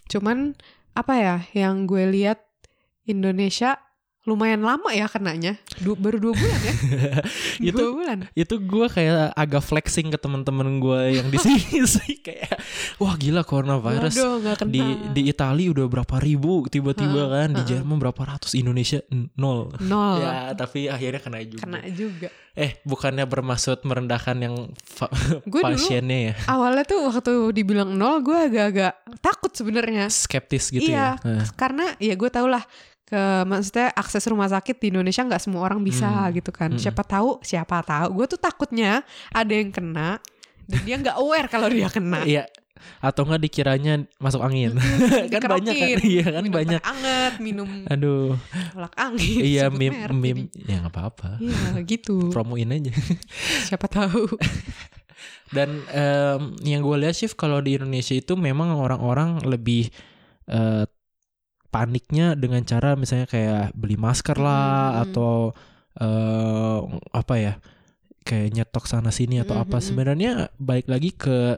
Cuman 0.08 0.54
Apa 0.92 1.14
ya 1.16 1.36
Yang 1.54 1.76
gue 1.88 2.04
lihat 2.12 2.40
Indonesia 3.04 3.80
lumayan 4.22 4.62
lama 4.62 4.94
ya 4.94 5.10
kenanya. 5.10 5.58
Du- 5.82 5.98
baru 5.98 6.22
dua 6.22 6.34
bulan 6.38 6.60
ya? 6.62 6.74
Itu- 7.74 7.82
dua 7.82 7.92
bulan? 7.98 8.18
itu 8.38 8.56
gue 8.62 8.86
kayak 8.86 9.34
agak 9.34 9.66
flexing 9.66 10.14
ke 10.14 10.18
teman-teman 10.22 10.78
gue 10.78 11.18
yang 11.18 11.28
di 11.34 11.42
sini 11.42 11.82
sih 11.98 12.22
kayak 12.22 12.54
wah 13.02 13.18
gila 13.18 13.42
coronavirus. 13.42 14.14
Waduh, 14.14 14.62
kena. 14.62 14.70
di 14.70 14.82
di 15.18 15.22
Italia 15.26 15.74
udah 15.74 15.86
berapa 15.90 16.16
ribu 16.22 16.70
tiba-tiba 16.70 17.34
kan 17.34 17.50
di. 17.58 17.64
Jerman 17.66 17.98
berapa 17.98 18.22
ratus 18.22 18.54
Indonesia 18.54 19.02
nol. 19.34 19.74
Nol. 19.82 20.22
Ya 20.22 20.54
tapi 20.54 20.86
akhirnya 20.86 21.18
kena 21.18 21.42
juga. 21.42 21.62
Kena 21.66 21.82
juga. 21.90 22.30
Eh 22.52 22.84
bukannya 22.84 23.24
bermaksud 23.26 23.88
merendahkan 23.88 24.36
yang 24.38 24.56
pasiennya 25.50 26.20
ya? 26.32 26.34
awalnya 26.52 26.84
tuh 26.84 27.08
waktu 27.08 27.32
dibilang 27.56 27.96
nol 27.96 28.20
gue 28.22 28.38
agak-agak 28.38 28.94
takut 29.24 29.50
sebenarnya. 29.56 30.12
Skeptis 30.12 30.70
gitu 30.70 30.92
iya 30.92 31.18
ya? 31.24 31.48
Karena 31.56 31.96
ya 31.98 32.14
gue 32.14 32.30
tau 32.30 32.46
lah 32.52 32.62
ke 33.12 33.24
maksudnya 33.44 33.92
akses 33.92 34.24
rumah 34.26 34.48
sakit 34.48 34.80
di 34.80 34.88
Indonesia 34.88 35.20
nggak 35.22 35.44
semua 35.44 35.68
orang 35.68 35.84
bisa 35.84 36.08
Hmm. 36.08 36.32
gitu 36.32 36.50
kan. 36.50 36.72
Hmm. 36.72 36.80
siapa 36.80 37.04
tahu 37.04 37.44
siapa 37.44 37.84
tahu. 37.84 38.08
Gue 38.16 38.26
tuh 38.26 38.40
takutnya 38.40 39.04
ada 39.30 39.52
yang 39.52 39.68
kena 39.68 40.24
dan 40.64 40.80
dia 40.82 40.96
nggak 40.96 41.20
aware 41.20 41.52
kalau 41.52 41.68
dia 41.68 41.92
kena. 41.92 42.24
Iya. 42.32 42.48
Atau 42.98 43.30
enggak 43.30 43.46
dikiranya 43.46 43.94
masuk 44.18 44.42
angin. 44.42 44.74
Kan 45.32 45.42
banyak 45.44 45.76
kan? 45.76 46.00
iya 46.02 46.26
kan 46.26 46.42
minum 46.42 46.56
banyak. 46.56 46.82
anget 46.82 47.34
minum 47.38 47.70
aduh. 47.86 48.34
kolak 48.74 48.96
angin 48.98 49.38
iya 49.38 49.70
meme 49.70 50.02
jadi. 50.02 50.42
ya 50.66 50.76
nggak 50.82 50.90
apa-apa. 50.90 51.30
Iya 51.38 51.84
gitu. 51.84 52.16
Promoin 52.34 52.72
aja. 52.72 52.90
Siapa 53.68 53.86
tahu. 53.86 54.26
Dan 55.52 55.84
em, 55.92 56.42
yang 56.64 56.82
gue 56.82 56.96
lihat 56.98 57.14
sih 57.14 57.28
kalau 57.30 57.60
di 57.60 57.76
Indonesia 57.76 58.16
itu 58.16 58.34
memang 58.34 58.72
orang-orang 58.74 59.44
lebih 59.44 59.92
eh, 60.48 60.88
paniknya 61.72 62.36
dengan 62.36 62.62
cara 62.68 63.00
misalnya 63.00 63.26
kayak 63.32 63.72
beli 63.74 63.96
masker 63.96 64.36
lah 64.38 65.00
Hmm. 65.00 65.04
atau 65.08 65.34
eh 65.96 66.80
apa 67.16 67.36
ya 67.40 67.54
kayak 68.28 68.54
nyetok 68.54 68.86
sana 68.86 69.10
sini 69.10 69.42
atau 69.42 69.56
Hmm, 69.58 69.64
apa 69.66 69.80
hmm, 69.80 69.82
hmm. 69.82 69.88
sebenarnya 69.88 70.32
balik 70.60 70.88
lagi 70.92 71.10
ke 71.16 71.58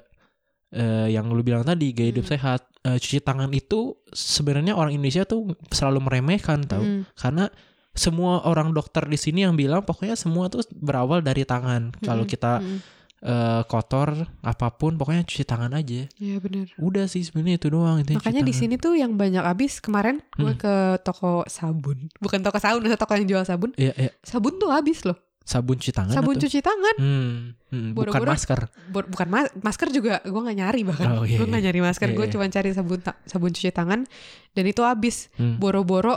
eh, 0.73 1.07
yang 1.13 1.29
lu 1.29 1.41
bilang 1.41 1.65
tadi 1.65 1.91
gaya 1.93 2.13
hidup 2.13 2.25
Hmm. 2.29 2.33
sehat 2.37 2.61
Eh, 2.83 2.99
cuci 2.99 3.23
tangan 3.23 3.47
itu 3.55 3.95
sebenarnya 4.11 4.75
orang 4.75 4.91
Indonesia 4.91 5.23
tuh 5.23 5.55
selalu 5.71 6.03
meremehkan 6.03 6.67
tau 6.67 6.83
Mm, 6.83 7.07
karena 7.15 7.47
semua 7.95 8.43
orang 8.43 8.75
dokter 8.75 9.07
di 9.07 9.15
sini 9.15 9.47
yang 9.47 9.55
bilang 9.55 9.87
pokoknya 9.87 10.19
semua 10.19 10.51
tuh 10.51 10.67
berawal 10.75 11.23
dari 11.23 11.47
tangan 11.47 11.95
kalau 12.03 12.27
mm, 12.27 12.31
kita 12.35 12.59
mm. 12.59 12.79
Eh, 13.23 13.61
kotor 13.63 14.09
apa 14.41 14.67
pun 14.69 14.93
pokoknya 14.93 15.23
cuci 15.23 15.43
tangan 15.43 15.71
aja 15.71 16.11
Iya 16.13 16.37
benar. 16.37 16.67
udah 16.75 17.05
sih 17.05 17.21
sebenarnya 17.21 17.55
itu 17.55 17.67
doang 17.67 17.99
cuci 18.01 18.13
Makanya 18.13 18.41
di 18.41 18.51
sini 18.53 18.75
tuh 18.75 18.93
yang 18.93 19.15
banyak 19.15 19.39
habis 19.41 19.79
kemarin 19.79 20.19
gue 20.33 20.43
Hmm. 20.45 20.59
ke 20.59 20.75
toko 21.01 21.47
sabun. 21.47 22.11
Bukan 22.17 22.39
toko 22.41 22.57
sabun, 22.57 22.83
toko 22.93 23.13
yang 23.13 23.25
jual 23.25 23.43
sabun. 23.43 23.71
Iya, 23.75 23.95
iya. 23.97 24.11
Sabun 24.19 24.55
tuh 24.57 24.69
habis 24.69 25.01
loh. 25.01 25.15
sabun 25.43 25.75
cuci 25.75 25.91
tangan 25.91 26.11
sabun 26.13 26.35
atau? 26.35 26.43
cuci 26.43 26.59
tangan. 26.59 26.95
Hmm, 26.95 27.35
hmm, 27.69 27.91
bukan 27.91 28.15
Boro-boro- 28.15 28.31
masker 28.31 28.59
Bu- 28.87 29.07
bukan 29.09 29.27
ma- 29.27 29.51
masker 29.57 29.87
juga 29.89 30.19
gue 30.21 30.39
nggak 30.39 30.55
nyari 30.57 30.81
bahkan. 30.83 31.07
Oh, 31.13 31.23
iya, 31.23 31.35
gue 31.35 31.43
nggak 31.45 31.59
iya. 31.59 31.67
nyari 31.67 31.79
masker. 31.81 32.07
Iya, 32.07 32.15
gue 32.15 32.25
iya. 32.25 32.31
cuma 32.31 32.45
cari 32.47 32.69
sabun 32.71 32.99
sabun 33.25 33.51
cuci 33.51 33.69
tangan 33.69 34.07
dan 34.49 34.63
itu 34.65 34.81
habis. 34.81 35.27
Hmm. 35.33 35.55
Boro-boro 35.57 36.15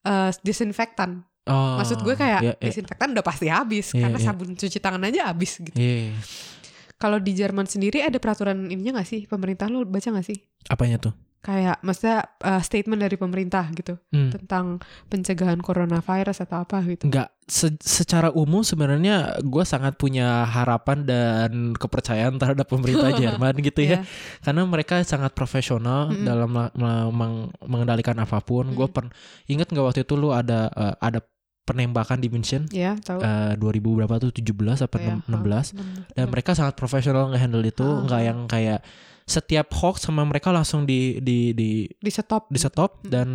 eh, 0.00 0.30
disinfektan. 0.40 1.26
Oh, 1.48 1.76
Maksud 1.76 1.98
gue 1.98 2.14
kayak 2.14 2.40
iya, 2.40 2.52
iya, 2.52 2.62
disinfektan 2.62 3.10
udah 3.10 3.24
pasti 3.24 3.46
habis 3.48 3.90
Iya, 3.90 4.04
karena 4.04 4.16
iya. 4.16 4.26
sabun 4.26 4.48
cuci 4.52 4.78
tangan 4.78 5.02
aja 5.02 5.20
habis 5.26 5.58
gitu. 5.58 5.74
iya. 5.74 6.12
Kalau 6.94 7.16
di 7.16 7.30
Jerman 7.30 7.64
sendiri 7.64 8.00
ada 8.00 8.16
peraturan 8.16 8.66
ininya 8.66 8.98
gak 8.98 9.08
sih? 9.08 9.22
Pemerintah 9.24 9.66
lu 9.66 9.82
baca 9.84 10.08
gak 10.08 10.24
sih? 10.24 10.38
apanya 10.66 10.98
tuh 11.00 11.14
Kayak 11.38 11.78
maksudnya 11.80 12.26
eh, 12.36 12.58
statement 12.60 12.98
dari 12.98 13.14
pemerintah 13.14 13.62
gitu 13.70 13.94
Hmm. 14.10 14.28
tentang 14.28 14.64
pencegahan 15.06 15.62
coronavirus 15.62 16.42
atau 16.42 16.58
apa 16.58 16.82
gitu. 16.82 17.06
Enggak, 17.06 17.30
se- 17.46 17.78
secara 17.78 18.34
umum 18.34 18.60
sebenarnya 18.60 19.38
gue 19.40 19.62
sangat 19.62 19.94
punya 19.94 20.42
harapan 20.44 21.06
dan 21.06 21.50
kepercayaan 21.72 22.36
terhadap 22.36 22.66
pemerintah 22.66 23.14
Jerman 23.38 23.54
gitu 23.62 23.80
ya. 23.80 24.02
Iya. 24.02 24.10
Karena 24.42 24.66
mereka 24.66 24.98
sangat 25.02 25.30
profesional 25.32 26.10
Mm-mm. 26.10 26.26
dalam 26.26 26.50
mela- 26.50 26.74
mela- 26.74 27.08
meng- 27.08 27.54
mengendalikan 27.62 28.18
apa 28.18 28.42
pun. 28.42 28.74
Gue 28.74 28.84
Mm. 28.84 28.92
per 28.92 29.04
ingat 29.46 29.70
nggak 29.70 29.86
waktu 29.86 30.00
itu 30.02 30.18
lu 30.18 30.34
ada 30.34 30.66
eh, 30.68 30.94
ada 30.98 31.22
penembakan 31.68 32.16
di 32.16 32.28
München 32.28 32.64
Iya, 32.70 32.96
tahu. 32.96 33.20
eh, 33.20 33.52
2000 33.54 33.92
berapa 33.94 34.16
tuh 34.16 34.32
17 34.32 34.80
apa 34.80 34.96
Iya, 34.96 35.20
16 35.28 35.76
16. 35.76 36.16
dan 36.16 36.26
mereka 36.26 36.56
sangat 36.56 36.72
profesional 36.74 37.28
ngehandle 37.28 37.60
itu 37.62 37.84
Ah, 37.84 38.00
nggak 38.02 38.20
ah. 38.20 38.24
yang 38.24 38.38
kayak 38.46 38.80
setiap 39.22 39.68
hoax 39.76 40.08
sama 40.08 40.24
mereka 40.24 40.48
langsung 40.48 40.82
di 40.82 41.20
di 41.20 41.52
di 41.52 41.70
di 41.92 42.10
stop. 42.10 42.48
di 42.48 42.56
stop 42.56 43.04
Mm. 43.04 43.10
dan 43.12 43.28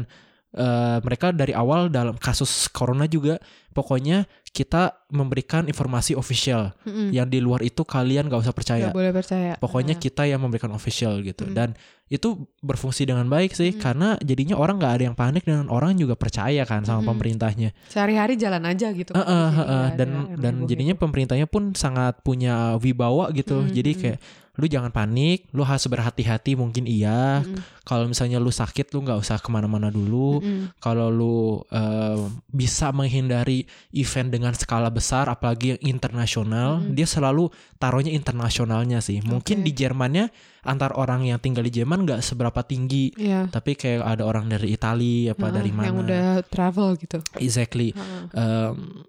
eh, 0.54 0.98
mereka 1.02 1.30
dari 1.30 1.52
awal 1.52 1.90
dalam 1.90 2.14
kasus 2.16 2.70
corona 2.70 3.06
juga 3.06 3.42
pokoknya 3.70 4.24
kita 4.54 5.10
memberikan 5.10 5.66
informasi 5.66 6.14
official 6.14 6.78
Mm-mm. 6.86 7.10
yang 7.10 7.26
di 7.26 7.42
luar 7.42 7.66
itu 7.66 7.82
kalian 7.82 8.30
gak 8.30 8.46
usah 8.46 8.54
percaya 8.54 8.86
Nggak 8.86 8.94
boleh 8.94 9.10
percaya. 9.12 9.52
pokoknya 9.58 9.98
Nah, 9.98 10.02
kita 10.02 10.24
yang 10.24 10.38
memberikan 10.40 10.70
official 10.70 11.18
gitu 11.20 11.50
Mm. 11.50 11.54
dan 11.58 11.70
itu 12.06 12.38
berfungsi 12.62 13.10
dengan 13.10 13.26
baik 13.26 13.58
sih 13.58 13.74
Mm. 13.74 13.82
karena 13.82 14.08
jadinya 14.22 14.54
orang 14.54 14.78
nggak 14.78 14.94
ada 14.94 15.04
yang 15.10 15.18
panik 15.18 15.42
dan 15.42 15.66
orang 15.68 15.98
juga 15.98 16.14
percaya 16.14 16.62
kan 16.70 16.86
sama 16.86 17.02
Mm. 17.02 17.10
pemerintahnya 17.10 17.70
sehari-hari 17.90 18.38
jalan 18.38 18.62
aja 18.64 18.94
gitu. 18.94 19.10
Sini 19.10 19.26
eh, 19.26 19.26
eh. 19.26 19.50
nggak 19.50 19.98
dan 19.98 20.10
dan 20.38 20.54
jadinya 20.70 20.94
pemerintahnya 20.94 21.50
pun 21.50 21.74
sangat 21.74 22.22
punya 22.22 22.78
wibawa 22.78 23.34
gitu 23.34 23.58
Mm, 23.60 23.74
jadi 23.74 23.92
mm. 23.92 24.00
kayak 24.00 24.20
lu 24.54 24.70
jangan 24.70 24.94
panik 24.94 25.50
lu 25.50 25.66
harus 25.66 25.82
berhati-hati 25.86 26.54
mungkin 26.54 26.86
iya 26.86 27.42
Mm-mm. 27.42 27.58
kalau 27.82 28.06
misalnya 28.06 28.38
lu 28.38 28.54
sakit 28.54 28.94
lu 28.94 29.02
nggak 29.02 29.18
usah 29.18 29.42
ke 29.42 29.50
mana-mana 29.50 29.90
dulu 29.90 30.38
Mm-mm. 30.38 30.78
kalau 30.78 31.10
lu 31.10 31.38
eh, 31.74 32.22
bisa 32.48 32.94
menghindari 32.94 33.66
event 33.92 34.30
dengan 34.30 34.54
skala 34.54 34.94
besar 34.94 35.26
apalagi 35.26 35.74
yang 35.74 35.98
internasional 35.98 36.78
Mm-mm. 36.80 36.94
dia 36.94 37.10
selalu 37.10 37.50
taruhnya 37.76 38.14
internasionalnya 38.14 39.02
sih 39.02 39.26
mungkin 39.26 39.62
Oke. 39.62 39.66
di 39.66 39.72
Jermannya 39.74 40.30
antar 40.64 40.94
orang 40.96 41.26
yang 41.26 41.42
tinggal 41.42 41.66
di 41.66 41.74
Jerman 41.74 42.06
nggak 42.06 42.22
seberapa 42.22 42.62
tinggi 42.62 43.10
Iya. 43.18 43.50
tapi 43.50 43.74
kayak 43.74 44.06
ada 44.06 44.24
orang 44.24 44.48
dari 44.48 44.70
Italia 44.70 45.34
apa 45.34 45.50
Heeh, 45.50 45.56
dari 45.58 45.72
mana 45.74 45.86
Yang 45.90 45.98
udah 46.06 46.26
travel 46.46 46.88
gitu. 47.02 47.18
exactly 47.36 47.90
Heeh. 47.92 48.24
Em, 48.38 49.02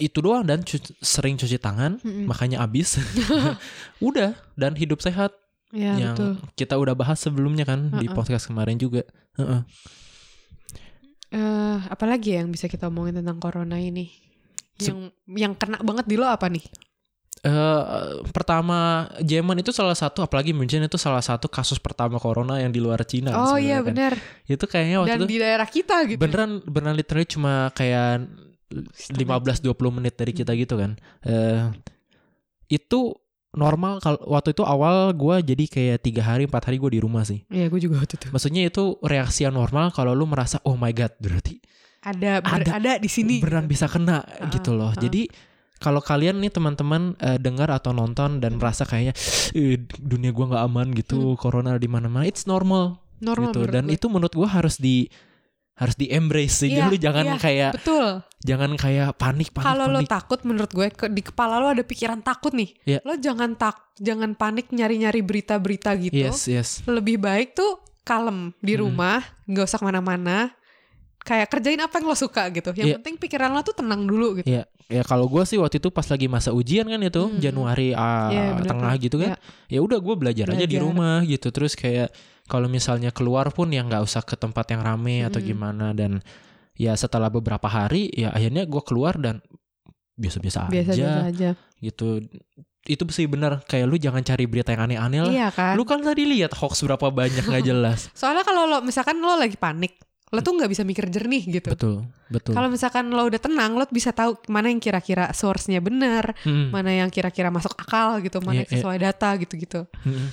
itu 0.00 0.18
doang 0.18 0.42
dan 0.42 0.60
cu- 0.60 0.80
sering 0.98 1.36
cuci 1.36 1.56
tangan 1.56 2.00
Mm-mm. 2.00 2.24
makanya 2.24 2.58
habis 2.58 2.96
udah 4.00 4.32
dan 4.54 4.72
hidup 4.74 4.98
sehat 4.98 5.30
Iya 5.70 5.94
yang 5.94 6.16
betul. 6.16 6.32
kita 6.56 6.74
udah 6.74 6.94
bahas 6.94 7.16
sebelumnya 7.16 7.62
kan 7.62 7.94
di 7.94 8.04
Heeh. 8.04 8.10
podcast 8.10 8.48
kemarin 8.48 8.74
juga 8.74 9.06
Heeh. 9.36 9.62
Eh, 11.30 11.76
apalagi 11.86 12.34
ya 12.34 12.42
yang 12.42 12.50
bisa 12.50 12.66
kita 12.66 12.90
omongin 12.90 13.22
tentang 13.22 13.38
corona 13.38 13.78
ini? 13.78 14.10
Se- 14.74 14.90
Yang 14.90 14.98
yang 15.30 15.52
kena 15.54 15.78
banget 15.78 16.10
di 16.10 16.18
lo 16.18 16.26
apa 16.26 16.50
nih? 16.50 16.66
Eh, 17.40 17.80
pertama 18.34 19.06
Jerman 19.16 19.62
itu 19.62 19.70
salah 19.70 19.94
satu 19.94 20.20
apalagi 20.20 20.50
München 20.50 20.82
itu 20.82 20.98
salah 20.98 21.22
satu 21.22 21.46
kasus 21.46 21.78
pertama 21.78 22.18
corona 22.18 22.58
yang 22.58 22.68
di 22.68 22.76
luar 22.76 23.00
Cina 23.00 23.32
oh 23.32 23.56
iya 23.56 23.80
kan. 23.80 23.88
benar. 23.88 24.12
itu 24.44 24.60
kayaknya 24.60 25.00
waktu 25.00 25.08
Dan 25.08 25.18
itu 25.22 25.26
di 25.30 25.38
daerah 25.40 25.64
kita 25.64 25.96
gitu. 26.04 26.20
beneran 26.20 26.60
beneran 26.68 26.92
literally 26.92 27.24
cuma 27.24 27.72
kayak 27.72 28.28
15-20 28.70 29.66
menit 29.92 30.14
dari 30.14 30.32
kita 30.32 30.54
gitu 30.54 30.74
kan 30.74 30.94
eh 31.22 31.70
itu 32.68 33.14
normal 33.50 33.98
kalau 33.98 34.18
waktu 34.28 34.54
itu 34.54 34.62
awal 34.62 35.10
gua 35.12 35.38
jadi 35.40 35.64
kayak 35.64 35.98
tiga 36.00 36.22
hari 36.24 36.46
empat 36.46 36.62
hari 36.64 36.78
gue 36.78 36.86
di 36.88 37.00
rumah 37.00 37.22
sih 37.22 37.42
Iya, 37.46 37.66
gue 37.66 37.80
juga 37.80 37.98
waktu 37.98 38.14
itu. 38.14 38.26
maksudnya 38.30 38.62
itu 38.64 38.82
reaksi 39.00 39.42
yang 39.42 39.52
normal 39.52 39.90
kalau 39.90 40.14
lu 40.14 40.22
merasa 40.24 40.62
oh 40.62 40.74
my 40.74 40.90
god 40.90 41.10
berarti 41.18 41.58
Ada 42.00 42.40
ber- 42.40 42.64
Ada. 42.64 42.70
ada, 42.72 42.92
di 42.96 43.10
sini. 43.10 43.42
beneran 43.42 43.66
bisa 43.66 43.84
kena 43.84 44.22
Ah, 44.22 44.48
gitu 44.48 44.72
loh 44.72 44.88
ah. 44.88 44.96
jadi 44.96 45.26
kalau 45.76 45.98
kalian 45.98 46.38
nih 46.38 46.48
teman-teman 46.48 47.18
eh, 47.18 47.36
dengar 47.36 47.68
atau 47.68 47.90
nonton 47.90 48.38
dan 48.38 48.54
merasa 48.54 48.84
kayaknya 48.84 49.18
"Eh, 49.50 49.76
dunia 49.98 50.30
gua 50.30 50.46
nggak 50.48 50.64
aman 50.64 50.86
gitu 50.94 51.34
corona 51.34 51.74
di 51.74 51.86
mana-mana 51.86 52.22
it's 52.22 52.44
normal, 52.44 53.02
Hmm. 53.18 53.26
Normal 53.26 53.50
gitu 53.50 53.60
dan 53.66 53.84
gue. 53.84 53.96
itu 53.96 54.06
menurut 54.06 54.30
gua 54.30 54.48
harus 54.48 54.78
di 54.78 55.10
harus 55.80 55.96
di 55.96 56.06
embrace 56.06 56.60
sih 56.60 56.68
Iya, 56.70 56.86
lu 56.86 56.94
jangan 56.94 57.24
iya, 57.26 57.34
kayak 57.34 57.70
Betul. 57.74 58.20
jangan 58.38 58.76
kayak 58.76 59.16
panik 59.16 59.48
panik 59.48 59.64
Kalau 59.64 59.88
lo 59.88 60.00
takut 60.02 60.40
menurut 60.42 60.68
gue 60.68 60.88
ke- 60.90 61.08
di 61.08 61.22
kepala 61.22 61.56
lo 61.56 61.66
ada 61.66 61.80
pikiran 61.80 62.20
takut 62.20 62.52
nih. 62.52 62.76
Iya. 62.84 62.98
Lo 63.00 63.16
jangan 63.16 63.56
tak 63.56 63.80
jangan 63.96 64.32
panik 64.34 64.68
nyari-nyari 64.68 65.20
berita-berita 65.20 65.96
gitu. 65.98 66.12
yes 66.12 66.44
yes 66.44 66.68
Lebih 66.84 67.16
baik 67.16 67.52
tuh 67.54 67.80
kalem 68.02 68.52
di 68.58 68.74
Hmm. 68.74 68.82
rumah, 68.86 69.18
nggak 69.44 69.64
usah 69.64 69.78
ke 69.78 69.86
mana-mana. 69.86 70.52
Kayak 71.20 71.48
kerjain 71.48 71.78
apa 71.78 71.94
yang 71.94 72.06
lo 72.06 72.14
suka 72.14 72.48
gitu. 72.48 72.72
Yang 72.72 72.86
Iya. 72.86 72.96
penting 72.98 73.14
pikiran 73.16 73.50
lo 73.50 73.60
tuh 73.60 73.74
tenang 73.74 74.02
dulu 74.02 74.38
gitu. 74.38 74.48
ya 74.48 74.64
ya 74.86 75.02
kalau 75.02 75.24
gua 75.24 75.44
sih 75.44 75.54
waktu 75.54 75.78
itu 75.78 75.86
pas 75.88 76.02
lagi 76.02 76.26
masa 76.26 76.50
ujian 76.50 76.82
kan 76.82 76.98
itu 76.98 77.22
Hmm. 77.22 77.38
Januari 77.38 77.92
ah, 77.92 78.26
Iya, 78.26 78.42
bener, 78.54 78.66
tengah 78.66 78.92
gitu 78.98 79.16
kan 79.16 79.30
ya 79.64 79.78
udah 79.78 79.98
gue 79.98 80.14
belajar, 80.16 80.46
aja 80.48 80.58
di 80.60 80.74
Belajar. 80.74 80.82
rumah 80.82 81.16
gitu 81.22 81.48
terus 81.48 81.72
kayak 81.72 82.10
kalau 82.44 82.66
misalnya 82.66 83.10
keluar 83.10 83.46
pun 83.48 83.68
ya 83.68 83.80
nggak 83.80 84.02
usah 84.02 84.20
ke 84.20 84.34
tempat 84.34 84.66
yang 84.68 84.82
rame 84.82 85.22
atau 85.22 85.38
Mm-mm. 85.38 85.46
gimana 85.46 85.86
dan 85.92 86.18
ya 86.74 86.90
setelah 86.92 87.28
beberapa 87.28 87.64
hari 87.64 88.10
ya 88.10 88.30
akhirnya 88.30 88.64
gue 88.64 88.82
keluar 88.82 89.14
dan 89.14 89.38
biasa-biasa 90.16 90.66
aja 90.66 90.72
Biasa-biasa 90.72 91.22
aja. 91.28 91.50
gitu 91.78 92.26
itu 92.82 93.02
sih 93.10 93.24
bener 93.24 93.60
kayak 93.62 93.86
lu 93.86 93.94
jangan 93.94 94.20
cari 94.20 94.44
berita 94.44 94.72
yang 94.72 94.88
aneh-aneh 94.88 95.20
lah 95.20 95.30
Iya 95.30 95.48
kan? 95.50 95.74
lu 95.76 95.84
kan 95.84 96.00
tadi 96.00 96.24
lihat 96.24 96.50
hoax 96.52 96.82
berapa 96.82 97.06
banyak 97.06 97.44
nggak 97.44 97.64
jelas 97.70 98.08
Soalnya 98.10 98.42
kalau 98.42 98.66
lo 98.66 98.80
misalkan 98.80 99.20
lo 99.20 99.36
lagi 99.36 99.54
panik, 99.54 100.00
lo 100.30 100.38
tuh 100.40 100.54
nggak 100.54 100.70
bisa 100.70 100.82
mikir 100.82 101.10
jernih 101.10 101.42
gitu. 101.42 101.68
betul 101.70 102.06
betul 102.26 102.54
Kalau 102.54 102.70
misalkan 102.70 103.10
lo 103.10 103.26
udah 103.26 103.38
tenang, 103.38 103.74
lo 103.74 103.82
bisa 103.86 104.10
tahu 104.10 104.38
mana 104.46 104.70
yang 104.70 104.78
kira-kira 104.78 105.30
source-nya 105.30 105.82
benar, 105.82 106.38
Mm, 106.42 106.70
mana 106.70 106.90
yang 106.94 107.10
kira-kira 107.10 107.50
masuk 107.50 107.74
akal 107.74 108.22
gitu, 108.22 108.38
mana 108.38 108.62
Iya, 108.62 108.62
yang 108.62 108.70
sesuai 108.70 108.98
data 109.00 109.28
gitu-gitu. 109.36 109.80
mm. 110.06 110.26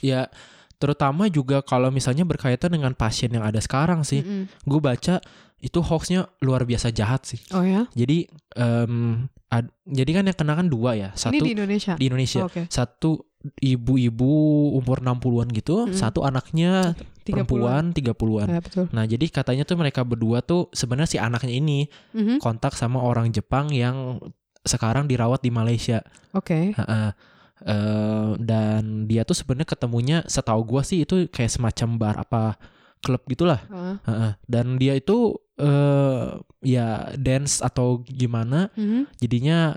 ya 0.00 0.28
terutama 0.76 1.26
juga 1.26 1.58
kalau 1.58 1.90
misalnya 1.90 2.22
berkaitan 2.22 2.70
dengan 2.70 2.94
pasien 2.94 3.32
yang 3.32 3.42
ada 3.42 3.58
sekarang 3.58 4.06
sih 4.06 4.22
Mm-mm. 4.22 4.46
gue 4.62 4.78
baca 4.78 5.18
itu 5.58 5.78
hoaxnya 5.82 6.30
luar 6.38 6.62
biasa 6.62 6.94
jahat 6.94 7.26
sih 7.26 7.42
Oh 7.50 7.66
ya? 7.66 7.82
Jadi 7.90 8.30
em, 8.54 9.26
ad- 9.50 9.74
jadi 9.82 10.10
kan 10.12 10.24
yang 10.24 10.36
kena 10.36 10.54
kan 10.54 10.70
dua 10.70 10.94
ya. 10.94 11.10
Satu 11.18 11.34
Ini 11.34 11.40
di 11.40 11.42
di, 11.42 11.54
Indonesia. 11.58 11.94
Indonesia. 11.98 12.40
Oh, 12.44 12.46
Oke. 12.46 12.62
Satu 12.70 13.26
ibu-ibu 13.58 14.32
umur 14.74 14.98
60-an 14.98 15.48
gitu, 15.50 15.86
Mm-mm. 15.86 15.94
satu 15.94 16.22
anaknya 16.22 16.94
30-an. 17.22 17.44
perempuan 17.46 17.84
30-an. 17.92 18.48
Ya, 18.48 18.60
betul. 18.60 18.84
Nah, 18.90 19.04
jadi 19.04 19.26
katanya 19.28 19.62
tuh 19.62 19.76
mereka 19.76 20.02
berdua 20.02 20.40
tuh 20.40 20.66
sebenarnya 20.70 21.10
si 21.10 21.18
anaknya 21.18 21.52
ini 21.52 21.86
Mhm. 22.12 22.38
kontak 22.38 22.74
sama 22.74 22.98
orang 22.98 23.30
Jepang 23.30 23.70
yang 23.70 24.18
sekarang 24.62 25.06
dirawat 25.06 25.40
di 25.40 25.50
Malaysia. 25.50 26.02
Oke. 26.32 26.74
Heeh. 26.74 27.10
Eh, 27.58 28.30
dan 28.38 29.06
dia 29.06 29.26
tuh 29.26 29.34
sebenarnya 29.34 29.66
ketemunya 29.66 30.22
setahu 30.24 30.62
gua 30.64 30.86
sih 30.86 31.02
itu 31.02 31.26
kayak 31.26 31.50
semacam 31.50 31.88
bar 31.98 32.16
apa 32.16 32.54
klub 32.98 33.26
gitulah 33.26 33.58
Heeh. 33.66 33.96
Heeh. 34.06 34.32
dan 34.46 34.78
dia 34.78 34.94
itu 34.94 35.34
eh 35.58 36.38
ya 36.62 37.10
dance 37.18 37.58
atau 37.58 37.98
gimana 38.00 38.70
Mhm. 38.78 39.10
jadinya 39.18 39.74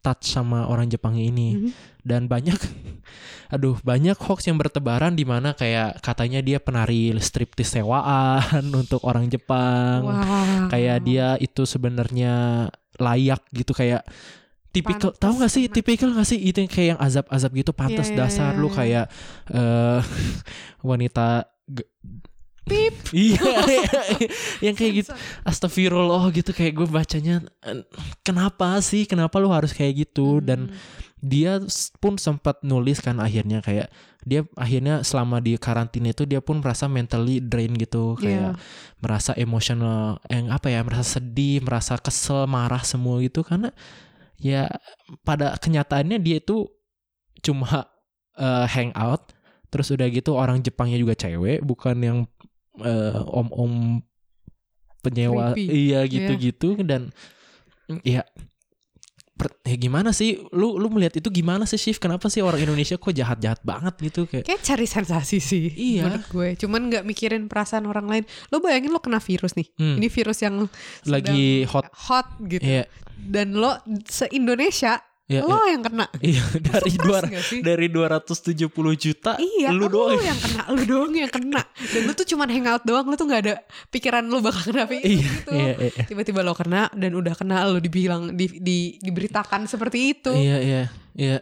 touch 0.00 0.32
sama 0.32 0.64
orang 0.64 0.88
Jepangnya 0.88 1.24
ini 1.24 1.48
Mhm. 1.54 1.70
dan 2.02 2.22
banyak 2.26 2.56
aduh 3.54 3.76
banyak 3.80 4.16
hoax 4.16 4.48
yang 4.48 4.56
bertebaran 4.56 5.12
di 5.12 5.22
mana 5.22 5.52
kayak 5.52 6.00
katanya 6.00 6.40
dia 6.40 6.58
penari 6.58 7.12
striptis 7.20 7.70
sewaan 7.70 8.64
untuk 8.80 9.04
orang 9.04 9.28
Jepang 9.28 10.04
Wah. 10.04 10.68
kayak 10.68 11.04
dia 11.04 11.36
itu 11.36 11.64
sebenarnya 11.64 12.66
layak 12.96 13.44
gitu 13.52 13.72
kayak 13.72 14.02
tipikal 14.74 15.14
tahu 15.14 15.38
gak 15.38 15.52
sih 15.52 15.70
tipikal 15.70 16.10
gak 16.10 16.26
sih 16.26 16.40
itu 16.40 16.58
yang 16.58 16.70
kayak 16.70 16.88
yang 16.96 17.00
azab-azab 17.00 17.52
gitu 17.54 17.70
pantas 17.70 18.10
Iya, 18.10 18.14
iya, 18.14 18.18
dasar 18.26 18.50
iya, 18.50 18.58
lu 18.58 18.68
iya. 18.68 18.74
kayak 18.74 19.04
eh 19.54 20.00
wanita 20.88 21.46
Pip. 22.64 22.96
iya 23.12 23.44
yang 24.60 24.72
kayak 24.72 25.04
gitu 25.04 25.10
astagfirullah 25.44 26.24
gitu 26.32 26.50
kayak 26.50 26.72
gue 26.74 26.88
bacanya 26.88 27.44
kenapa 28.20 28.80
sih 28.80 29.04
kenapa 29.04 29.36
lu 29.36 29.52
harus 29.52 29.70
kayak 29.70 30.08
gitu 30.08 30.40
dan 30.40 30.68
Hmm. 30.68 30.76
dia 31.20 31.56
s- 31.64 31.88
pun 31.96 32.16
sempat 32.16 32.60
nulis 32.60 33.00
kan 33.00 33.16
akhirnya 33.16 33.60
kayak 33.60 33.88
dia 34.24 34.44
akhirnya 34.56 35.00
selama 35.00 35.40
di 35.40 35.56
karantina 35.56 36.12
itu 36.12 36.24
dia 36.24 36.40
pun 36.40 36.60
merasa 36.60 36.84
mentally 36.84 37.40
drain 37.40 37.72
gitu 37.72 38.16
kayak 38.16 38.56
Iya. 38.56 38.60
merasa 39.00 39.32
emosional 39.34 40.20
yang 40.28 40.48
apa 40.48 40.68
ya 40.68 40.80
merasa 40.80 41.16
sedih 41.16 41.60
merasa 41.60 41.96
kesel 41.96 42.44
marah 42.44 42.80
semua 42.80 43.20
gitu 43.20 43.40
karena 43.40 43.72
ya 44.36 44.68
pada 45.20 45.56
kenyataannya 45.56 46.16
dia 46.16 46.40
itu 46.40 46.68
cuma 47.40 47.88
eh, 48.36 48.66
hangout 48.68 49.32
terus 49.68 49.88
udah 49.90 50.06
gitu 50.06 50.32
orang 50.32 50.60
Jepangnya 50.60 50.96
juga 50.96 51.12
cewek 51.14 51.60
bukan 51.60 51.96
yang 51.98 52.18
eh, 52.76 53.20
om-om 53.30 54.02
penyewa 55.00 55.52
Creepy. 55.52 55.92
iya 55.92 56.00
gitu-gitu 56.04 56.80
dan 56.80 57.12
mm, 57.86 58.00
ya 58.02 58.24
per- 59.34 59.58
ya 59.62 59.76
gimana 59.76 60.10
sih 60.10 60.40
lu 60.50 60.74
lu 60.74 60.88
melihat 60.88 61.18
itu 61.18 61.28
gimana 61.28 61.66
sih 61.66 61.76
Shift 61.76 61.98
kenapa 61.98 62.26
sih 62.26 62.38
orang 62.38 62.62
Indonesia 62.62 62.94
kok 62.94 63.10
jahat-jahat 63.10 63.60
banget 63.60 63.94
gitu 64.00 64.24
kayak 64.24 64.46
Kayak 64.46 64.62
cari 64.64 64.86
sensasi 64.86 65.38
sih 65.38 65.64
Iya. 65.68 66.06
menurut 66.06 66.26
gue. 66.30 66.48
Cuman 66.56 66.80
nggak 66.88 67.04
mikirin 67.04 67.44
perasaan 67.46 67.84
orang 67.84 68.06
lain. 68.06 68.24
Lo 68.48 68.58
bayangin 68.58 68.88
lo 68.88 68.98
kena 68.98 69.18
virus 69.18 69.52
nih. 69.54 69.68
Hmm. 69.74 69.98
Ini 69.98 70.06
virus 70.08 70.38
yang 70.40 70.56
lagi 71.04 71.66
hot 71.66 71.90
hot 71.92 72.26
gitu. 72.40 72.62
Iya, 72.62 72.86
Dan 73.14 73.54
lo 73.54 73.74
se-Indonesia 74.06 75.02
iya, 75.24 75.40
lo 75.40 75.56
yang 75.64 75.80
kena. 75.80 76.06
iya 76.20 76.44
dari 76.60 76.92
dua 77.00 77.18
dari 77.64 77.86
270 77.88 78.68
juta 79.00 79.32
Iya, 79.40 79.72
lu 79.72 79.88
lu, 79.88 79.92
doang 79.92 80.20
yang 80.20 80.36
kena, 80.36 80.62
lu 80.72 80.82
doang 80.84 81.12
yang 81.16 81.32
kena. 81.32 81.62
Dan 81.64 82.00
lu 82.04 82.12
tuh 82.12 82.26
cuman 82.28 82.48
hangout 82.52 82.82
doang, 82.84 83.06
lu 83.08 83.16
tuh 83.16 83.26
nggak 83.28 83.42
ada 83.48 83.54
pikiran 83.88 84.24
lu 84.28 84.44
bakal 84.44 84.68
kena 84.68 84.84
iya, 84.90 85.00
gitu. 85.00 85.50
iya, 85.52 85.72
iya. 85.80 86.02
Tiba-tiba 86.04 86.44
lo 86.44 86.52
kena 86.52 86.92
dan 86.92 87.16
udah 87.16 87.32
kena 87.32 87.64
lu 87.72 87.80
dibilang 87.80 88.36
di, 88.36 88.46
di 88.60 88.78
diberitakan 89.00 89.64
seperti 89.64 89.98
itu. 90.12 90.32
Iya 90.32 90.58
iya 90.60 90.82
iya. 91.16 91.38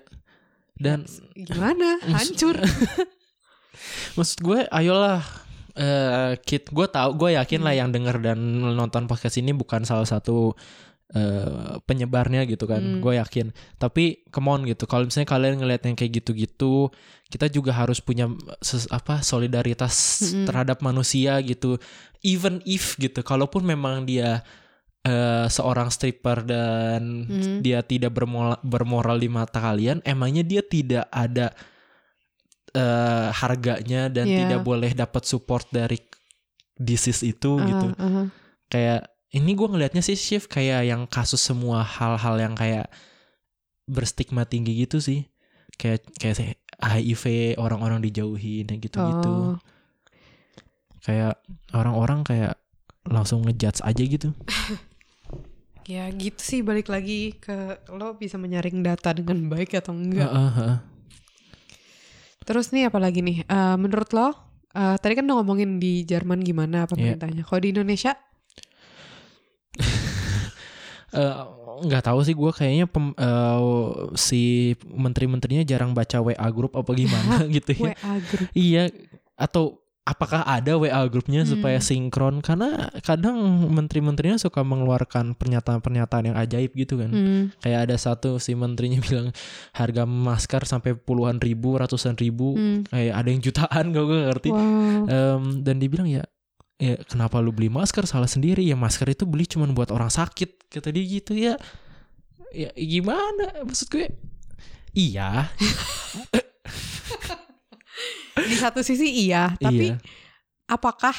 Dan 0.78 1.06
Gimana? 1.34 1.98
Hancur. 2.14 2.58
maksud 4.16 4.38
gue 4.44 4.60
ayolah 4.68 5.24
eh 5.72 6.36
kid 6.44 6.68
gue 6.68 6.84
tahu 6.84 7.16
gue 7.16 7.30
yakin 7.32 7.64
lah 7.64 7.72
yang 7.72 7.88
denger 7.88 8.20
dan 8.20 8.38
nonton 8.76 9.08
podcast 9.08 9.40
ini 9.40 9.56
bukan 9.56 9.88
salah 9.88 10.04
satu 10.04 10.52
eh, 11.12 11.76
penyebarnya 11.84 12.44
gitu 12.44 12.64
kan. 12.64 12.80
Hmm. 12.80 13.00
Gue 13.00 13.20
yakin. 13.20 13.52
Tapi 13.76 14.24
come 14.28 14.48
on 14.48 14.64
gitu. 14.64 14.84
Kalau 14.84 15.04
misalnya 15.04 15.28
kalian 15.28 15.60
ngeliat 15.60 15.84
yang 15.84 15.92
kayak 15.92 16.24
gitu-gitu, 16.24 16.88
kita 17.28 17.48
juga 17.48 17.72
harus 17.72 18.00
punya 18.00 18.28
ses- 18.60 18.88
apa 18.88 19.20
solidaritas 19.20 19.92
Mm-mm. 20.24 20.44
terhadap 20.48 20.80
manusia 20.80 21.36
gitu. 21.40 21.76
Even 22.24 22.64
if 22.64 22.96
gitu. 22.96 23.20
Kalaupun 23.20 23.62
memang 23.62 24.04
dia 24.04 24.40
eh, 25.02 25.50
seorang 25.50 25.90
stripper 25.90 26.46
dan 26.46 27.26
Hmm. 27.26 27.58
dia 27.58 27.82
tidak 27.82 28.14
bermoral, 28.14 28.62
bermoral 28.62 29.18
di 29.18 29.26
mata 29.26 29.58
kalian, 29.58 29.98
emangnya 30.06 30.46
dia 30.46 30.62
tidak 30.62 31.10
ada 31.10 31.50
eh, 32.72 33.28
harganya 33.34 34.08
dan 34.08 34.24
Iya. 34.24 34.38
tidak 34.46 34.60
boleh 34.64 34.96
dapat 34.96 35.28
support 35.28 35.68
dari 35.68 36.00
disease 36.72 37.20
itu 37.22 37.60
gitu. 37.60 37.86
Ah, 37.92 38.24
ah. 38.24 38.26
Kayak 38.66 39.11
ini 39.32 39.56
gue 39.56 39.64
ngelihatnya 39.64 40.04
sih 40.04 40.12
shift 40.12 40.52
kayak 40.52 40.84
yang 40.84 41.08
kasus 41.08 41.40
semua 41.40 41.80
hal-hal 41.80 42.36
yang 42.36 42.52
kayak 42.52 42.92
berstigma 43.88 44.44
tinggi 44.44 44.84
gitu 44.84 45.00
sih. 45.00 45.24
Kayak 45.80 46.04
kayak 46.20 46.60
HIV 46.76 47.56
orang-orang 47.56 48.04
dijauhin 48.04 48.68
dan 48.68 48.76
gitu-gitu. 48.76 49.56
Oh. 49.56 49.56
Kayak 51.00 51.40
orang-orang 51.72 52.20
kayak 52.28 52.60
langsung 53.08 53.42
ngejudge 53.48 53.80
aja 53.82 54.04
gitu. 54.04 54.30
Ya 55.82 56.06
gitu 56.14 56.38
sih 56.38 56.62
balik 56.62 56.86
lagi 56.86 57.34
ke 57.42 57.82
lo 57.90 58.14
bisa 58.14 58.38
menyaring 58.38 58.86
data 58.86 59.10
dengan 59.10 59.50
baik 59.50 59.74
atau 59.74 59.90
enggak. 59.90 60.30
Heeh, 60.30 60.50
heeh. 60.54 60.78
Terus 62.46 62.70
nih 62.70 62.86
apalagi 62.86 63.18
nih? 63.18 63.42
Eh, 63.42 63.76
menurut 63.82 64.14
lo 64.14 64.30
eh, 64.78 64.94
tadi 65.02 65.18
kan 65.18 65.26
lo 65.26 65.42
ngomongin 65.42 65.82
di 65.82 66.06
Jerman 66.06 66.38
gimana 66.46 66.86
pemerintahnya. 66.86 67.42
Kalau 67.42 67.58
di 67.58 67.74
Indonesia 67.74 68.14
Eh, 71.12 71.34
nggak 71.84 72.08
tahu 72.08 72.24
sih 72.24 72.32
gue 72.32 72.48
kayaknya 72.48 72.88
pem- 72.88 73.12
eh, 73.12 73.60
si 74.16 74.72
menteri-menterinya 74.80 75.60
jarang 75.60 75.92
baca 75.92 76.24
WA 76.24 76.48
grup 76.48 76.72
apa 76.72 76.88
gimana 76.96 77.44
gitu 77.52 77.76
ya. 77.76 77.92
WA 77.92 78.12
group. 78.22 78.48
Iya 78.56 78.88
atau 79.36 79.76
apakah 80.02 80.40
ada 80.42 80.80
WA 80.80 81.04
grupnya 81.06 81.44
Hmm. 81.44 81.52
supaya 81.52 81.84
sinkron 81.84 82.40
karena 82.40 82.88
kadang 83.04 83.36
menteri-menterinya 83.68 84.40
suka 84.40 84.64
mengeluarkan 84.64 85.36
pernyataan-pernyataan 85.36 86.32
yang 86.32 86.36
ajaib 86.40 86.72
gitu 86.72 86.96
kan. 86.96 87.12
Hmm. 87.12 87.42
Kayak 87.60 87.92
ada 87.92 87.96
satu 88.00 88.40
si 88.40 88.56
menterinya 88.56 88.96
bilang 89.04 89.36
harga 89.70 90.08
masker 90.08 90.64
sampai 90.64 90.96
puluhan 90.96 91.36
ribu, 91.38 91.76
ratusan 91.76 92.16
ribu, 92.16 92.56
Hmm. 92.56 92.88
kayak 92.88 93.14
ada 93.14 93.28
yang 93.28 93.42
jutaan 93.44 93.84
gak 93.92 94.00
gue 94.02 94.18
ngerti. 94.26 94.48
Wow. 94.48 95.04
Em, 95.06 95.42
dan 95.60 95.76
dibilang 95.76 96.08
ya 96.08 96.24
ya 96.82 96.98
kenapa 97.06 97.38
lu 97.38 97.54
beli 97.54 97.70
masker? 97.70 98.02
Salah 98.10 98.26
sendiri. 98.26 98.66
Ya 98.66 98.74
masker 98.74 99.06
itu 99.14 99.22
beli 99.22 99.46
cuma 99.46 99.70
buat 99.70 99.94
orang 99.94 100.10
sakit. 100.10 100.66
Kata 100.66 100.90
dia 100.90 101.04
gitu 101.06 101.38
ya. 101.38 101.54
Ya 102.50 102.74
gimana? 102.74 103.62
Maksud 103.62 103.86
gue 103.86 104.10
iya. 104.90 105.46
Di 108.32 108.56
satu 108.58 108.80
sisi 108.82 109.28
iya, 109.28 109.54
tapi 109.60 109.92
iya. 109.92 110.00
apakah 110.66 111.12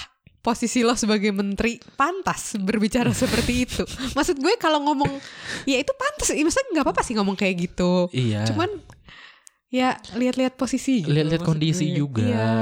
posisi 0.44 0.84
lo 0.84 0.98
sebagai 0.98 1.32
menteri 1.32 1.80
pantas 1.96 2.60
berbicara 2.60 3.16
seperti 3.24 3.54
itu? 3.64 3.84
Maksud 4.18 4.42
gue 4.42 4.54
kalau 4.60 4.84
ngomong 4.84 5.10
ya 5.64 5.80
itu 5.80 5.94
pantas, 5.96 6.36
ya, 6.36 6.44
maksudnya 6.44 6.70
nggak 6.76 6.86
apa-apa 6.90 7.02
sih 7.06 7.16
ngomong 7.16 7.38
kayak 7.40 7.56
gitu. 7.72 8.12
iya. 8.12 8.44
Cuman 8.50 8.70
ya 9.74 9.98
lihat-lihat 10.14 10.54
posisi 10.54 11.02
gitu. 11.02 11.10
Lihat-lihat 11.10 11.42
kondisi 11.42 11.90
juga. 11.92 12.22
Iya. 12.22 12.54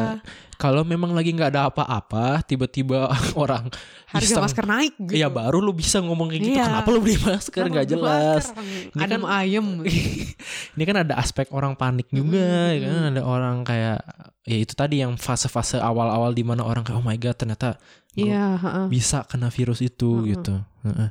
kalau 0.55 0.85
memang 0.85 1.11
lagi 1.11 1.33
nggak 1.33 1.51
ada 1.51 1.67
apa-apa 1.67 2.45
tiba-tiba 2.45 3.09
orang 3.35 3.65
Harga 4.05 4.21
iseng, 4.23 4.45
masker 4.45 4.61
naik 4.63 4.93
gitu. 4.95 5.17
ya 5.17 5.25
baru 5.25 5.57
lu 5.57 5.73
bisa 5.73 5.97
ngomong 5.97 6.29
kayak 6.29 6.37
gitu 6.39 6.53
Iya. 6.53 6.65
kenapa 6.69 6.87
lu 6.87 6.99
beli 7.01 7.17
masker 7.17 7.63
nggak 7.65 7.87
jelas 7.89 8.43
masker? 8.45 8.61
Ini 8.93 9.01
kan- 9.09 9.25
ayem. 9.33 9.67
ini 10.77 10.83
kan 10.85 10.97
ada 10.99 11.17
aspek 11.17 11.49
orang 11.49 11.73
panik 11.73 12.13
juga 12.13 12.71
ya 12.71 12.85
kan 12.85 13.03
ada 13.09 13.21
orang 13.25 13.65
kayak 13.65 14.05
ya 14.43 14.57
itu 14.59 14.71
tadi 14.71 15.01
yang 15.01 15.17
fase-fase 15.17 15.81
awal-awal 15.81 16.29
di 16.29 16.45
mana 16.45 16.61
orang 16.61 16.85
kayak 16.85 16.95
oh 16.95 17.03
my 17.03 17.17
god 17.17 17.33
ternyata 17.35 17.81
Iya, 18.11 18.59
bisa 18.85 19.25
kena 19.25 19.49
virus 19.49 19.79
itu 19.79 20.13
Mm-mm. 20.13 20.29
gitu 20.29 20.55
Heeh. 20.83 21.09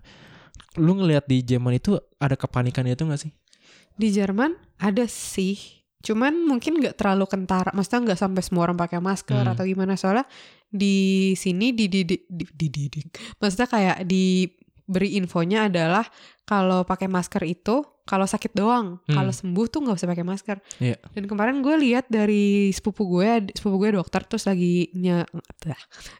lu 0.79 0.95
ngelihat 0.95 1.27
di 1.27 1.43
zaman 1.43 1.75
itu 1.75 1.99
ada 2.17 2.39
kepanikan 2.39 2.85
itu 2.85 3.03
gak 3.03 3.19
sih 3.19 3.33
Di 3.93 4.15
Jerman 4.15 4.55
ada 4.79 5.05
sih. 5.05 5.80
Cuman 6.01 6.49
mungkin 6.49 6.81
nggak 6.81 6.97
terlalu 6.97 7.29
kentara. 7.29 7.71
Maksudnya 7.71 8.13
nggak 8.13 8.21
sampai 8.21 8.43
semua 8.43 8.65
orang 8.65 8.77
pakai 8.77 8.99
masker 8.99 9.45
Hmm. 9.45 9.53
atau 9.53 9.65
gimana. 9.65 9.95
Soalnya 9.95 10.25
di 10.67 10.97
sini 11.35 11.73
dididik, 11.73 12.25
di- 12.27 12.49
dididik. 12.51 13.07
Maksudnya 13.37 13.69
kayak 13.69 13.99
diberi 14.05 15.21
infonya 15.21 15.69
adalah 15.69 16.05
kalau 16.45 16.83
pakai 16.83 17.07
masker 17.07 17.43
itu 17.47 17.85
kalau 18.11 18.27
sakit 18.27 18.51
doang. 18.59 18.99
Hmm. 19.07 19.23
Kalau 19.23 19.31
sembuh 19.31 19.67
tuh 19.71 19.87
nggak 19.87 19.95
usah 20.03 20.11
pakai 20.11 20.27
masker. 20.27 20.59
Iya. 20.83 20.99
Dan 21.15 21.31
kemarin 21.31 21.63
gue 21.63 21.79
lihat 21.79 22.11
dari 22.11 22.75
sepupu 22.75 23.07
gue, 23.07 23.55
sepupu 23.55 23.79
gue 23.87 23.95
dokter 23.95 24.27
terus 24.27 24.51
lagi 24.51 24.91
nye, 24.99 25.23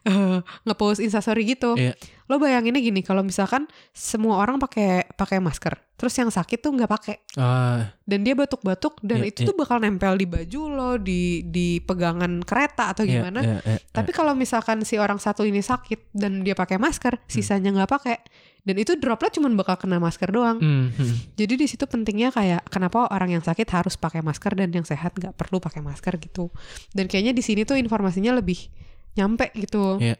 eh, 0.07 0.39
ngepost 0.65 1.03
instastory 1.03 1.43
gitu. 1.43 1.75
Iya. 1.75 1.99
Lo 2.31 2.39
bayanginnya 2.39 2.79
gini, 2.79 3.03
kalau 3.03 3.27
misalkan 3.27 3.67
semua 3.91 4.39
orang 4.39 4.55
pakai 4.55 5.03
pakai 5.19 5.43
masker, 5.43 5.75
terus 6.01 6.15
yang 6.15 6.33
sakit 6.33 6.63
tuh 6.63 6.73
nggak 6.73 6.89
pakai 6.89 7.15
ah 7.37 7.93
dan 8.09 8.25
dia 8.25 8.33
batuk-batuk 8.33 8.97
dan 9.05 9.21
Iya, 9.21 9.29
itu 9.29 9.39
tuh 9.45 9.53
bakal 9.53 9.77
nempel 9.77 10.17
di 10.17 10.25
baju 10.25 10.61
lo 10.65 10.91
di 10.97 11.45
di 11.45 11.77
pegangan 11.77 12.41
kereta 12.41 12.89
atau 12.89 13.05
iya, 13.05 13.21
gimana 13.21 13.39
iya, 13.45 13.57
iya, 13.61 13.77
tapi 13.93 14.09
kalau 14.09 14.33
misalkan 14.33 14.81
si 14.81 14.97
orang 14.97 15.21
satu 15.21 15.45
ini 15.45 15.61
sakit 15.61 16.09
dan 16.09 16.41
dia 16.41 16.57
pakai 16.57 16.81
masker 16.81 17.21
Hmm. 17.21 17.29
sisanya 17.29 17.69
nggak 17.69 17.91
pakai 17.93 18.17
dan 18.65 18.75
itu 18.81 18.97
droplet 18.97 19.29
cuma 19.29 19.45
bakal 19.53 19.77
kena 19.77 20.01
masker 20.01 20.10
doang. 20.27 20.57
Hmm, 20.59 20.91
hmm. 20.91 21.15
Jadi 21.37 21.53
di 21.55 21.67
situ 21.69 21.87
pentingnya 21.87 22.29
kayak 22.29 22.67
kenapa 22.67 23.07
orang 23.07 23.39
yang 23.39 23.43
sakit 23.43 23.63
harus 23.71 23.95
pakai 23.95 24.19
masker 24.19 24.51
dan 24.53 24.67
yang 24.69 24.83
sehat 24.83 25.15
nggak 25.15 25.37
perlu 25.37 25.63
pakai 25.63 25.79
masker 25.79 26.19
gitu. 26.19 26.51
Dan 26.91 27.07
kayaknya 27.07 27.31
di 27.31 27.39
sini 27.39 27.63
tuh 27.63 27.79
informasinya 27.79 28.35
lebih 28.35 28.67
nyampe 29.15 29.51
gitu. 29.55 29.99
Iya. 29.99 30.19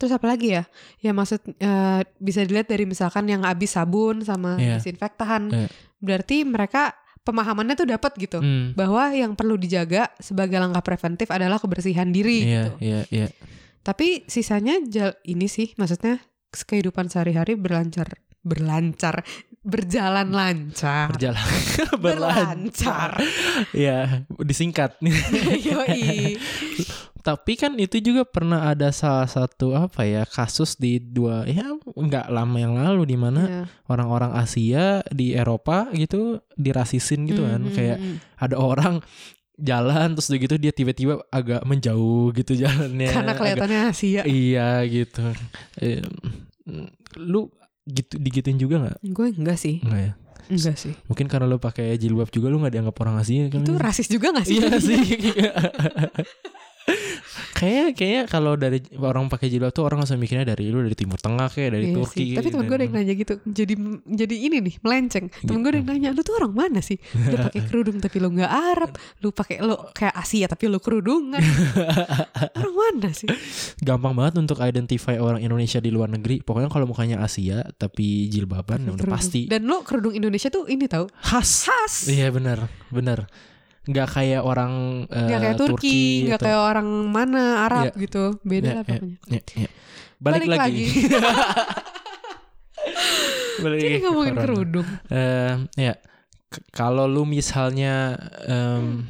Terus 0.00 0.12
apa 0.16 0.24
lagi 0.24 0.56
ya? 0.56 0.64
Ya 0.98 1.12
maksud 1.12 1.44
eh, 1.52 2.00
bisa 2.16 2.40
dilihat 2.42 2.66
dari 2.66 2.88
misalkan 2.88 3.28
yang 3.28 3.44
habis 3.44 3.76
sabun 3.76 4.24
sama 4.24 4.56
Iya. 4.56 4.80
disinfektan. 4.80 5.52
Iya. 5.52 5.68
Berarti 6.00 6.48
mereka 6.48 6.96
pemahamannya 7.22 7.76
tuh 7.76 7.86
dapat 7.86 8.12
gitu. 8.18 8.40
Hmm. 8.40 8.74
Bahwa 8.74 9.12
yang 9.12 9.36
perlu 9.36 9.54
dijaga 9.54 10.10
sebagai 10.18 10.58
langkah 10.58 10.82
preventif 10.82 11.30
adalah 11.30 11.60
kebersihan 11.60 12.10
diri 12.10 12.42
Iya, 12.42 12.48
gitu. 12.48 12.72
iya, 12.82 13.00
iya. 13.12 13.26
Tapi 13.82 14.26
sisanya 14.26 14.78
jal- 14.86 15.18
ini 15.22 15.46
sih 15.46 15.74
maksudnya 15.74 16.18
kehidupan 16.52 17.08
sehari-hari 17.08 17.56
berlancar 17.56 18.12
berlancar 18.42 19.22
berjalan 19.62 20.26
lancar. 20.28 21.14
Berjalan. 21.14 21.46
Berlancar. 22.04 23.14
Ya, 23.70 24.26
disingkat. 24.36 24.98
Yoi. 25.70 26.34
Tapi 27.22 27.54
kan 27.54 27.78
itu 27.78 28.02
juga 28.02 28.26
pernah 28.26 28.66
ada 28.66 28.90
salah 28.90 29.30
satu 29.30 29.78
apa 29.78 30.02
ya 30.02 30.26
kasus 30.26 30.74
di 30.74 30.98
dua 30.98 31.46
ya 31.46 31.70
nggak 31.86 32.26
lama 32.26 32.56
yang 32.58 32.74
lalu 32.74 33.06
di 33.06 33.14
mana 33.14 33.42
Iya. 33.46 33.62
orang-orang 33.86 34.34
Asia 34.34 35.06
di 35.06 35.30
Eropa 35.30 35.86
gitu 35.94 36.42
dirasisin 36.58 37.22
gitu 37.24 37.46
kan 37.46 37.62
Hmm, 37.62 37.70
kayak 37.70 37.98
hmm, 38.02 38.06
hmm. 38.18 38.42
ada 38.42 38.56
orang 38.58 38.94
jalan 39.54 40.18
terus 40.18 40.34
gitu 40.34 40.58
dia 40.58 40.74
tiba-tiba 40.74 41.22
agak 41.30 41.62
menjauh 41.62 42.34
gitu 42.34 42.58
jalannya 42.58 43.06
karena 43.06 43.22
agak- 43.22 43.38
kelihatannya 43.38 43.80
Asia. 43.86 44.22
iya 44.26 44.82
gitu 44.82 45.22
lu 47.16 47.46
gitu 47.84 48.14
digituin 48.16 48.56
juga 48.56 48.76
nggak? 48.78 48.96
Gue 49.10 49.34
enggak 49.34 49.58
sih, 49.58 49.82
Enggak 49.82 50.00
ya? 50.00 50.12
Enggak 50.50 50.76
sih. 50.76 50.92
mungkin 51.06 51.26
karena 51.26 51.46
lu 51.46 51.56
pakai 51.56 51.94
jilbab 51.96 52.28
juga 52.28 52.50
lu 52.50 52.58
nggak 52.58 52.74
dianggap 52.74 52.96
orang 53.00 53.16
Asia 53.18 53.46
kan? 53.48 53.62
Itu 53.62 53.74
rasis 53.78 54.06
juga 54.06 54.34
gak 54.34 54.46
sih? 54.46 54.58
iya 54.58 54.74
sih 54.78 54.98
kayak 57.54 57.96
kayak 57.96 58.24
kalau 58.28 58.54
dari 58.54 58.78
orang 58.98 59.28
pakai 59.28 59.48
jilbab 59.48 59.72
tuh 59.72 59.84
orang 59.84 60.04
langsung 60.04 60.20
mikirnya 60.20 60.44
dari 60.44 60.68
lu 60.68 60.84
dari 60.84 60.96
Timur 60.96 61.16
Tengah 61.16 61.48
kayak 61.48 61.70
dari 61.74 61.86
Iya 61.90 61.96
Turki 61.96 62.24
sih. 62.32 62.36
Tapi 62.36 62.48
temen 62.50 62.64
gue 62.66 62.76
ada 62.76 62.84
yang 62.84 62.94
nanya 62.94 63.14
gitu. 63.14 63.34
Jadi 63.44 63.74
jadi 64.04 64.34
ini 64.36 64.56
nih 64.60 64.74
melenceng. 64.80 65.26
Temen 65.42 65.60
gue 65.60 65.70
ada 65.72 65.78
yang 65.80 65.88
nanya, 65.88 66.08
lu 66.12 66.20
tuh 66.20 66.34
orang 66.36 66.52
mana 66.52 66.80
sih? 66.80 66.96
Lu 67.14 67.36
pakai 67.36 67.60
kerudung 67.68 67.98
tapi 67.98 68.16
lu 68.18 68.28
nggak 68.30 68.52
Arab. 68.52 68.90
Lu 69.20 69.28
pakai 69.30 69.60
lu 69.60 69.74
kayak 69.92 70.14
Asia 70.14 70.46
tapi 70.46 70.68
lu 70.68 70.78
kerudungan. 70.78 71.40
orang 72.58 72.74
mana 72.76 73.08
sih? 73.12 73.28
gampang 73.82 74.14
banget 74.14 74.38
untuk 74.38 74.58
identify 74.62 75.18
orang 75.18 75.42
Indonesia 75.42 75.82
di 75.82 75.90
luar 75.90 76.06
negeri 76.06 76.38
pokoknya 76.40 76.70
kalau 76.70 76.86
mukanya 76.86 77.18
Asia 77.20 77.66
tapi 77.74 78.30
jilbaban 78.30 78.86
ya 78.86 78.94
udah 78.94 79.02
Kerudung. 79.02 79.14
pasti 79.18 79.40
Dan 79.50 79.66
lu 79.66 79.82
kerudung 79.82 80.14
Indonesia 80.14 80.48
tuh 80.48 80.70
ini 80.70 80.86
tau 80.86 81.10
khas 81.18 81.66
khas. 81.66 81.94
iya 82.06 82.30
benar 82.30 82.70
benar 82.88 83.26
nggak 83.82 84.08
kayak 84.08 84.42
orang 84.42 84.72
eh, 85.06 85.26
Nggak 85.26 85.40
kayak 85.40 85.58
Turki, 85.58 86.00
nggak 86.24 86.38
atau- 86.38 86.46
kayak 86.46 86.60
orang 86.62 86.88
mana 87.06 87.42
Arab 87.66 87.84
Iya. 87.88 87.98
gitu. 88.00 88.24
Beda 88.42 88.62
Ya, 88.64 88.74
lah 88.74 88.84
ya, 88.84 88.90
pokoknya. 88.94 89.18
ya, 89.26 89.40
ya. 89.58 89.68
balik, 90.16 90.40
Balik 90.40 90.48
lagi, 90.48 90.58
lagi. 90.58 90.84
balik 93.62 93.78
Jadi 93.78 93.90
lagi 93.92 94.02
ngomongin 94.02 94.34
corona. 94.34 94.42
kerudung. 94.44 94.88
Eh, 95.08 95.54
ya 95.80 95.94
kalau 96.70 97.06
lu 97.06 97.22
misalnya 97.24 98.16
em, 98.44 99.06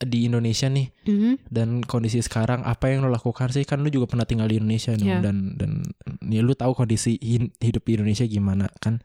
di 0.00 0.24
Indonesia 0.24 0.64
nih 0.64 0.88
Mhm. 1.04 1.32
dan 1.46 1.84
kondisi 1.84 2.18
sekarang 2.18 2.64
apa 2.64 2.88
yang 2.88 3.04
lo 3.04 3.12
lakukan 3.12 3.52
sih 3.52 3.62
kan 3.62 3.84
lu 3.84 3.92
juga 3.92 4.08
pernah 4.08 4.24
tinggal 4.24 4.48
di 4.48 4.56
Indonesia 4.56 4.96
dong 4.96 5.04
Iya. 5.04 5.20
dan 5.20 5.36
dan 5.54 5.84
ya 6.24 6.40
lu 6.40 6.54
tahu 6.54 6.72
kondisi 6.72 7.20
hidup 7.54 7.84
di 7.84 7.92
Indonesia 7.94 8.24
gimana 8.24 8.72
kan 8.74 9.04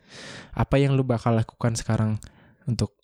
apa 0.54 0.76
yang 0.78 0.96
lu 0.96 1.04
bakal 1.04 1.36
lakukan 1.36 1.76
sekarang 1.76 2.16
untuk 2.64 2.96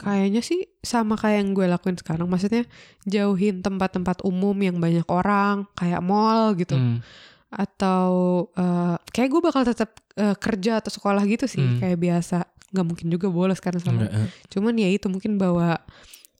Kayaknya 0.00 0.40
sih 0.40 0.64
sama 0.80 1.12
kayak 1.14 1.44
yang 1.44 1.48
gue 1.52 1.66
lakuin 1.68 1.94
sekarang. 1.94 2.24
Maksudnya 2.24 2.64
jauhin 3.04 3.60
tempat-tempat 3.60 4.24
umum 4.24 4.56
yang 4.56 4.80
banyak 4.80 5.04
orang, 5.06 5.68
kayak 5.76 6.00
mall 6.00 6.56
gitu. 6.56 6.72
Hmm, 6.72 7.04
Atau 7.52 8.08
eh, 8.54 8.96
kayak 9.10 9.28
gue 9.28 9.40
bakal 9.42 9.62
tetap 9.62 10.00
eh, 10.16 10.32
kerja 10.34 10.80
atau 10.80 10.88
sekolah 10.88 11.20
gitu 11.26 11.44
sih, 11.44 11.60
Hmm. 11.60 11.78
kayak 11.78 11.98
biasa. 11.98 12.38
Nggak 12.70 12.86
mungkin 12.86 13.06
juga 13.08 13.26
bolos 13.28 13.58
karena 13.58 13.78
sama. 13.78 14.00
enggak, 14.00 14.12
eh, 14.14 14.28
Cuman 14.48 14.74
ya 14.74 14.88
itu 14.88 15.06
mungkin 15.06 15.36
bawa 15.36 15.76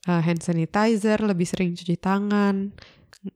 eh, 0.00 0.22
hand 0.22 0.40
sanitizer, 0.40 1.20
lebih 1.20 1.44
sering 1.44 1.76
cuci 1.76 2.00
tangan, 2.00 2.72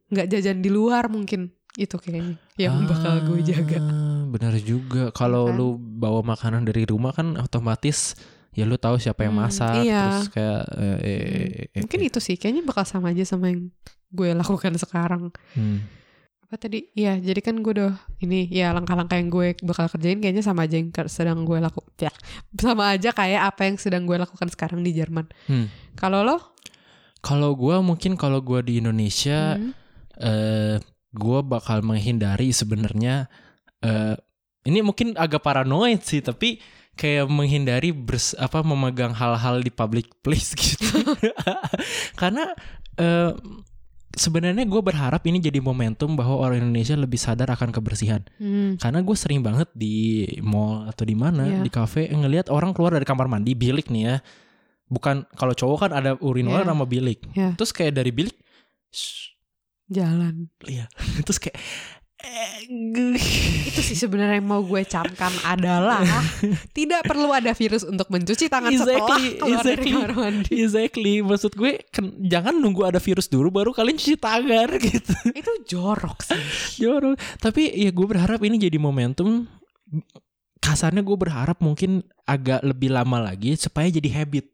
nggak 0.09 0.27
jajan 0.29 0.59
di 0.59 0.71
luar 0.71 1.07
mungkin. 1.07 1.53
Itu 1.75 1.99
kayaknya 1.99 2.39
yang 2.55 2.87
bakal 2.87 3.27
gue 3.27 3.43
jaga. 3.43 3.83
Ah, 3.83 4.23
benar 4.25 4.55
juga 4.57 5.11
kalau 5.11 5.51
Kan? 5.51 5.59
lu 5.59 5.69
bawa 5.77 6.23
makanan 6.25 6.63
dari 6.63 6.87
rumah 6.87 7.11
kan 7.11 7.35
otomatis 7.35 8.15
ya 8.55 8.65
lu 8.65 8.75
tahu 8.75 8.97
siapa 8.97 9.23
yang 9.23 9.35
Hmm, 9.35 9.45
masak 9.45 9.83
iya. 9.83 10.03
terus 10.15 10.31
kayak 10.31 10.63
eh, 10.73 10.99
eh, 10.99 10.99
eh, 11.03 11.47
eh, 11.75 11.83
Mungkin 11.83 12.01
eh. 12.01 12.09
itu 12.09 12.19
sih, 12.19 12.35
kayaknya 12.35 12.63
bakal 12.63 12.83
sama 12.83 13.11
aja 13.11 13.23
sama 13.23 13.51
yang 13.51 13.69
gue 14.09 14.31
lakukan 14.33 14.73
sekarang. 14.77 15.35
Hmm. 15.53 15.83
apa 16.45 16.61
tadi 16.61 16.87
ya 16.93 17.17
jadi 17.17 17.41
kan 17.41 17.57
gue 17.59 17.73
udah 17.73 17.93
ini 18.21 18.47
ya 18.47 18.71
langkah-langkah 18.71 19.17
yang 19.17 19.27
gue 19.27 19.59
bakal 19.65 19.89
kerjain 19.89 20.21
kayaknya 20.21 20.39
sama 20.39 20.69
aja 20.69 20.77
yang 20.77 20.93
sedang 21.09 21.43
gue 21.43 21.57
laku 21.59 21.81
ya 21.97 22.13
sama 22.55 22.95
aja 22.95 23.11
kayak 23.11 23.49
apa 23.49 23.65
yang 23.65 23.75
sedang 23.75 24.05
gue 24.05 24.15
lakukan 24.15 24.47
sekarang 24.47 24.79
di 24.79 24.93
Jerman 24.93 25.27
Hmm. 25.49 25.67
kalau 25.95 26.23
lo 26.23 26.55
Kalau 27.19 27.57
gua 27.57 27.81
mungkin 27.81 28.15
kalau 28.15 28.39
gua 28.39 28.61
di 28.61 28.79
Indonesia 28.79 29.57
Hmm. 29.57 29.73
eh 30.15 30.77
gua 31.11 31.41
bakal 31.41 31.81
menghindari 31.81 32.53
sebenarnya 32.53 33.27
eh 33.81 34.15
ini 34.63 34.79
mungkin 34.79 35.17
agak 35.17 35.41
paranoid 35.41 36.05
sih 36.05 36.21
tapi 36.21 36.61
kayak 36.95 37.27
menghindari 37.27 37.91
bers 37.91 38.33
apa 38.35 38.63
memegang 38.63 39.11
hal-hal 39.13 39.59
di 39.59 39.71
public 39.71 40.11
place 40.23 40.55
gitu. 40.61 41.03
Karena 42.15 42.55
eh 42.95 43.33
sebenarnya 44.15 44.63
gue 44.63 44.79
berharap 44.79 45.27
ini 45.27 45.43
jadi 45.43 45.59
momentum 45.59 46.15
bahwa 46.15 46.39
orang 46.39 46.63
Indonesia 46.63 46.95
lebih 46.95 47.19
sadar 47.19 47.51
akan 47.51 47.75
kebersihan. 47.75 48.23
Hmm. 48.39 48.79
Karena 48.79 49.03
gue 49.03 49.17
sering 49.19 49.43
banget 49.43 49.67
di 49.75 50.23
mall 50.39 50.87
atau 50.87 51.03
di 51.03 51.19
mana 51.19 51.51
Iya. 51.51 51.61
di 51.67 51.71
kafe 51.71 52.07
ngelihat 52.15 52.47
orang 52.47 52.71
keluar 52.71 52.95
dari 52.95 53.03
kamar 53.03 53.27
mandi 53.27 53.59
bilik 53.59 53.91
nih 53.91 54.03
ya. 54.07 54.17
Bukan 54.87 55.27
kalau 55.35 55.51
cowok 55.51 55.91
kan 55.91 55.93
ada 55.99 56.15
urinal 56.23 56.63
Iya. 56.63 56.71
sama 56.71 56.87
bilik. 56.87 57.27
Iya. 57.35 57.59
Terus 57.59 57.75
kayak 57.75 57.91
dari 57.99 58.15
bilik 58.15 58.37
shh, 58.95 59.35
jalan 59.91 60.47
iya. 60.71 60.87
Terus 61.27 61.43
kayak 61.43 61.59
itu 63.69 63.81
sih 63.85 63.97
sebenarnya 63.99 64.41
yang 64.41 64.49
mau 64.49 64.65
gue 64.65 64.83
camkan 64.89 65.33
adalah 65.55 66.01
tidak 66.73 67.05
perlu 67.05 67.31
ada 67.31 67.53
virus 67.53 67.85
untuk 67.85 68.09
mencuci 68.09 68.49
tangan 68.49 68.73
setelah 68.73 69.05
Exactly, 69.05 69.29
keluar 69.37 69.63
dari 69.65 69.75
exactly. 69.77 69.93
kamar 69.93 70.13
mandi 70.17 70.53
Exactly, 70.57 71.15
maksud 71.21 71.53
gue 71.55 71.73
kan, 71.93 72.05
jangan 72.25 72.55
nunggu 72.57 72.83
ada 72.89 73.01
virus 73.03 73.29
dulu 73.29 73.53
baru 73.53 73.71
kalian 73.77 73.97
cuci 74.01 74.17
tangan 74.17 74.69
gitu. 74.89 75.15
itu 75.37 75.53
jorok 75.69 76.21
sih 76.25 76.41
Jorok. 76.79 77.17
Tapi 77.41 77.71
ya 77.75 77.91
gue 77.91 78.07
berharap 78.07 78.41
ini 78.43 78.57
jadi 78.59 78.77
momentum. 78.81 79.47
Kasarnya 80.61 81.05
gue 81.05 81.17
berharap 81.17 81.61
mungkin 81.61 82.01
agak 82.25 82.65
lebih 82.65 82.93
lama 82.93 83.21
lagi 83.21 83.55
supaya 83.55 83.89
jadi 83.93 84.23
habit. 84.23 84.49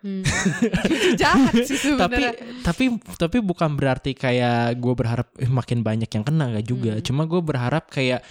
Hmm. 0.00 0.24
jahat 1.20 1.52
sih 1.64 1.76
tapi 1.92 2.16
sebenarnya 2.16 2.32
tapi 2.64 2.84
tapi 3.16 3.36
bukan 3.40 3.76
berarti 3.76 4.16
kayak 4.16 4.80
gue 4.80 4.92
berharap 4.96 5.28
eh, 5.36 5.48
makin 5.48 5.84
banyak 5.84 6.08
yang 6.08 6.24
kena 6.24 6.56
gak 6.56 6.66
juga. 6.66 6.92
Hmm. 6.96 7.04
Cuma 7.04 7.22
gue 7.24 7.40
berharap 7.40 7.92
kayak 7.92 8.24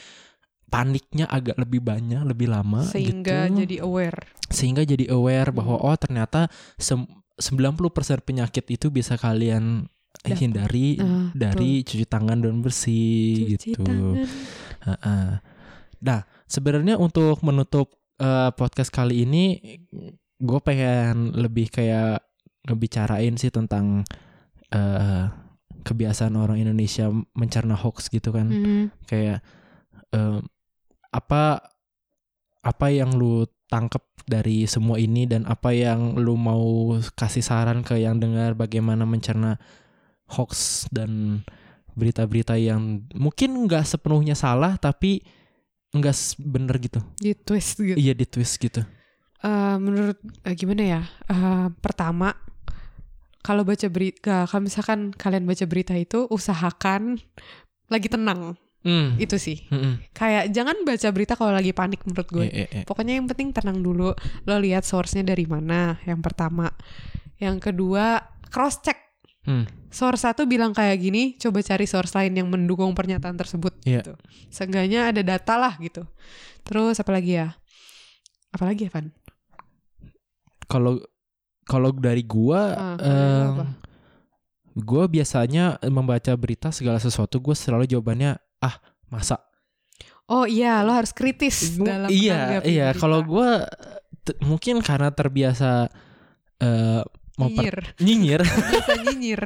paniknya 0.65 1.25
agak 1.25 1.57
lebih 1.57 1.81
banyak, 1.81 2.21
lebih 2.25 2.49
lama 2.49 2.85
sehingga 2.85 3.49
gitu. 3.49 3.65
jadi 3.65 3.75
aware 3.81 4.19
sehingga 4.49 4.81
jadi 4.81 5.09
aware 5.09 5.49
bahwa 5.49 5.77
Hmm. 5.77 5.87
oh 5.89 5.97
ternyata 5.97 6.45
sem 6.77 7.05
90% 7.39 7.89
penyakit 8.21 8.65
itu 8.67 8.89
bisa 8.89 9.15
kalian 9.15 9.87
Dapat. 10.19 10.37
hindari 10.41 10.99
Ah, 10.99 11.31
dari 11.31 11.81
cuci 11.81 12.03
tangan 12.03 12.43
dan 12.43 12.59
bersih 12.59 13.55
cuci 13.55 13.71
gitu. 13.71 13.81
tangan 13.81 14.25
Ha-ha. 14.79 15.17
Nah, 15.99 16.19
sebenarnya 16.45 16.95
untuk 16.95 17.39
menutup 17.41 17.91
eh, 18.15 18.51
podcast 18.51 18.91
kali 18.91 19.23
ini, 19.23 19.55
gue 20.39 20.59
pengen 20.63 21.35
lebih 21.35 21.67
kayak 21.67 22.23
ngebicarain 22.63 23.35
sih 23.35 23.51
tentang 23.51 24.07
eh, 24.71 25.23
kebiasaan 25.83 26.35
orang 26.35 26.63
Indonesia 26.63 27.11
mencerna 27.35 27.75
hoax 27.75 28.07
gitu 28.07 28.31
kan. 28.31 28.47
Hmm. 28.47 28.85
Kayak 29.03 29.43
eh, 30.15 30.39
apa 31.11 31.43
apa 32.59 32.87
yang 32.91 33.15
lu 33.15 33.47
tangkep 33.69 34.03
dari 34.25 34.65
semua 34.65 34.97
ini 34.97 35.29
dan 35.29 35.45
apa 35.45 35.71
yang 35.71 36.17
lu 36.17 36.35
mau 36.35 36.97
kasih 37.17 37.45
saran 37.45 37.85
ke 37.85 38.01
yang 38.01 38.17
dengar 38.17 38.57
bagaimana 38.57 39.05
mencerna 39.05 39.61
hoax 40.29 40.85
dan 40.93 41.41
berita-berita 41.97 42.57
yang 42.57 43.05
mungkin 43.17 43.65
nggak 43.65 43.85
sepenuhnya 43.85 44.37
salah 44.37 44.77
tapi 44.77 45.21
nggak 45.89 46.15
bener 46.37 46.75
gitu 46.77 46.99
di 47.17 47.33
twist 47.33 47.81
gitu 47.81 47.97
iya 47.97 48.13
di 48.13 48.25
twist 48.29 48.61
gitu 48.61 48.85
Eh, 49.39 49.75
menurut 49.79 50.19
eh, 50.43 50.55
gimana 50.55 50.83
ya? 50.83 51.01
Eh, 51.31 51.67
pertama, 51.79 52.35
kalau 53.39 53.63
baca 53.63 53.87
berita, 53.87 54.43
kalau 54.51 54.67
misalkan 54.67 55.15
kalian 55.15 55.47
baca 55.47 55.63
berita 55.63 55.95
itu 55.95 56.27
usahakan 56.27 57.15
lagi 57.87 58.07
tenang. 58.11 58.59
Hmm. 58.79 59.19
Itu 59.19 59.35
sih. 59.35 59.67
Mm-mm. 59.67 59.99
Kayak 60.15 60.55
jangan 60.55 60.87
baca 60.87 61.07
berita 61.11 61.33
kalau 61.35 61.51
lagi 61.51 61.75
panik 61.75 61.99
menurut 62.07 62.27
gue. 62.31 62.47
Iya, 62.47 62.55
iya, 62.55 62.67
iya. 62.71 62.83
Pokoknya 62.87 63.19
yang 63.19 63.27
penting 63.27 63.51
tenang 63.51 63.83
dulu. 63.83 64.15
Lo 64.47 64.55
lihat 64.55 64.87
source-nya 64.87 65.23
dari 65.23 65.43
mana 65.47 65.99
yang 66.07 66.23
pertama. 66.23 66.71
Yang 67.39 67.71
kedua, 67.71 68.23
cross 68.51 68.79
check. 68.79 68.99
Hmm. 69.43 69.67
Source 69.89 70.23
satu 70.23 70.45
bilang 70.45 70.71
kayak 70.75 70.99
gini, 70.99 71.35
coba 71.39 71.59
cari 71.63 71.87
source 71.89 72.13
lain 72.15 72.35
yang 72.39 72.47
mendukung 72.47 72.91
pernyataan 72.93 73.35
tersebut 73.35 73.73
Iya. 73.83 74.03
gitu. 74.03 74.13
Seenggaknya 74.51 75.11
ada 75.11 75.23
data 75.23 75.55
lah 75.59 75.73
gitu. 75.81 76.05
Terus 76.63 76.99
apa 76.99 77.11
lagi 77.15 77.39
ya? 77.39 77.55
Apa 78.53 78.63
lagi 78.69 78.85
ya, 78.87 78.91
Van? 78.93 79.11
Kalau 80.69 81.01
kalau 81.65 81.89
dari 81.91 82.21
gua 82.21 82.77
em, 82.95 83.47
apa? 83.51 83.63
gua 84.75 85.05
biasanya 85.05 85.81
membaca 85.85 86.31
berita 86.33 86.69
segala 86.69 86.97
sesuatu 86.97 87.37
gue 87.37 87.53
selalu 87.53 87.85
jawabannya 87.85 88.37
ah 88.59 88.75
masa 89.09 89.41
Oh 90.25 90.45
iya, 90.45 90.85
lo 90.85 90.93
harus 90.93 91.09
kritis 91.09 91.73
dalam 91.75 92.05
iya 92.07 92.61
iya 92.61 92.93
kalau 92.93 93.21
gue 93.21 93.49
mungkin 94.41 94.77
karena 94.79 95.09
terbiasa 95.09 95.89
memper- 97.35 97.97
nyinyir, 97.97 98.41
nyinyir 98.41 98.41
bisa 98.69 98.93
nyinyir. 99.01 99.41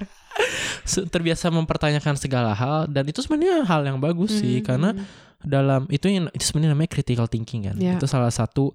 terbiasa 1.13 1.47
mempertanyakan 1.47 2.17
segala 2.17 2.51
hal 2.51 2.89
dan 2.89 3.05
itu 3.05 3.21
sebenarnya 3.21 3.63
hal 3.63 3.85
yang 3.85 4.01
bagus 4.01 4.33
sih 4.33 4.59
Hmm, 4.59 4.65
karena 4.65 4.89
hmm. 4.91 5.05
dalam 5.39 5.81
itu 5.87 6.09
yang 6.09 6.27
itu 6.31 6.43
sebenarnya 6.43 6.73
namanya 6.73 6.91
critical 6.91 7.29
thinking 7.29 7.69
kan 7.69 7.75
Ya. 7.77 7.95
itu 7.95 8.03
salah 8.03 8.33
satu 8.33 8.73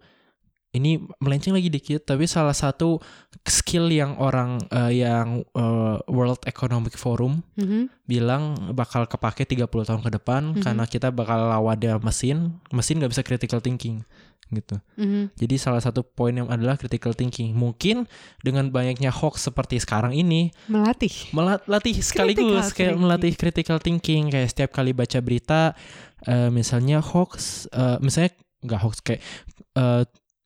ini 0.79 0.91
melenceng 1.19 1.53
lagi 1.53 1.69
dikit 1.69 2.07
tapi 2.07 2.25
salah 2.25 2.55
satu 2.55 3.03
skill 3.43 3.91
yang 3.91 4.17
orang 4.17 4.63
eh, 4.71 5.03
yang 5.03 5.43
eh, 5.43 5.97
World 6.07 6.41
Economic 6.45 6.95
Forum 6.95 7.43
Mhm. 7.55 7.91
bilang 8.03 8.43
bakal 8.73 9.05
kepake 9.05 9.45
30 9.45 9.67
tahun 9.85 10.01
ke 10.01 10.11
depan 10.15 10.55
Mhm. 10.55 10.63
karena 10.63 10.85
kita 10.85 11.11
bakal 11.11 11.45
lawannya 11.45 11.99
mesin 12.01 12.57
mesin 12.71 12.97
nggak 12.97 13.13
bisa 13.13 13.23
critical 13.23 13.59
thinking 13.59 14.07
gitu 14.49 14.81
Mhm. 14.97 15.37
jadi 15.37 15.55
salah 15.61 15.77
satu 15.79 16.01
poin 16.01 16.33
yang 16.33 16.49
adalah 16.49 16.75
critical 16.75 17.13
thinking 17.13 17.53
mungkin 17.53 18.09
dengan 18.41 18.71
banyaknya 18.71 19.13
hoax 19.13 19.45
seperti 19.45 19.77
sekarang 19.77 20.15
ini 20.15 20.49
Melatih. 20.65 21.13
melatih 21.37 22.01
sekaligus 22.01 22.73
kayak 22.73 22.97
thinking. 22.97 22.97
melatih 22.97 23.33
critical 23.35 23.77
thinking 23.77 24.23
kayak 24.29 24.49
setiap 24.49 24.73
kali 24.73 24.97
baca 24.97 25.21
berita 25.21 25.77
eh, 26.25 26.49
misalnya 26.49 27.05
hoax 27.05 27.69
eh, 27.69 28.01
misalnya 28.01 28.33
nggak 28.59 28.81
hoax 28.81 28.97
kayak 29.03 29.21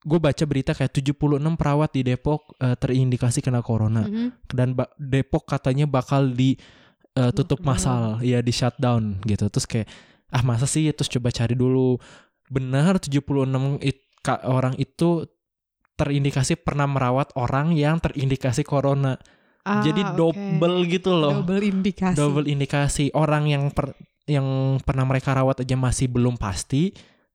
gue 0.03 0.19
baca 0.19 0.45
berita 0.45 0.73
kayak 0.73 0.91
76 0.91 1.15
perawat 1.55 1.91
di 1.91 2.03
Depok 2.03 2.59
eh, 2.59 2.75
terindikasi 2.75 3.39
kena 3.39 3.63
corona. 3.63 4.03
Mhm. 4.03 4.51
dan 4.51 4.75
ba- 4.75 4.91
Depok 4.97 5.47
katanya 5.47 5.87
bakal 5.87 6.29
di 6.29 6.59
eh, 7.13 7.31
tutup 7.31 7.61
Lockdown. 7.61 7.69
massal 7.69 8.03
ya 8.21 8.41
di 8.41 8.51
shutdown 8.51 9.21
gitu. 9.23 9.47
Terus 9.47 9.67
kayak 9.67 9.89
ah 10.29 10.43
masa 10.43 10.65
sih? 10.65 10.89
Terus 10.91 11.07
coba 11.09 11.29
cari 11.29 11.53
dulu. 11.53 12.01
Benar 12.49 12.99
76 12.99 13.79
it- 13.81 14.01
orang 14.43 14.75
itu 14.77 15.27
terindikasi 15.93 16.57
pernah 16.57 16.87
merawat 16.87 17.35
orang 17.35 17.75
yang 17.75 17.99
terindikasi 17.99 18.63
corona. 18.63 19.19
Ah, 19.63 19.79
jadi 19.81 20.03
oke. 20.03 20.15
double 20.19 20.77
gitu 20.89 21.11
loh. 21.13 21.43
Double 21.43 21.63
indikasi. 21.63 22.17
double 22.19 22.47
indikasi. 22.47 23.05
Orang 23.15 23.47
yang 23.47 23.71
per, 23.71 23.95
yang 24.27 24.79
pernah 24.83 25.07
mereka 25.07 25.35
rawat 25.35 25.63
aja 25.63 25.77
masih 25.77 26.11
belum 26.11 26.35
pasti 26.35 26.91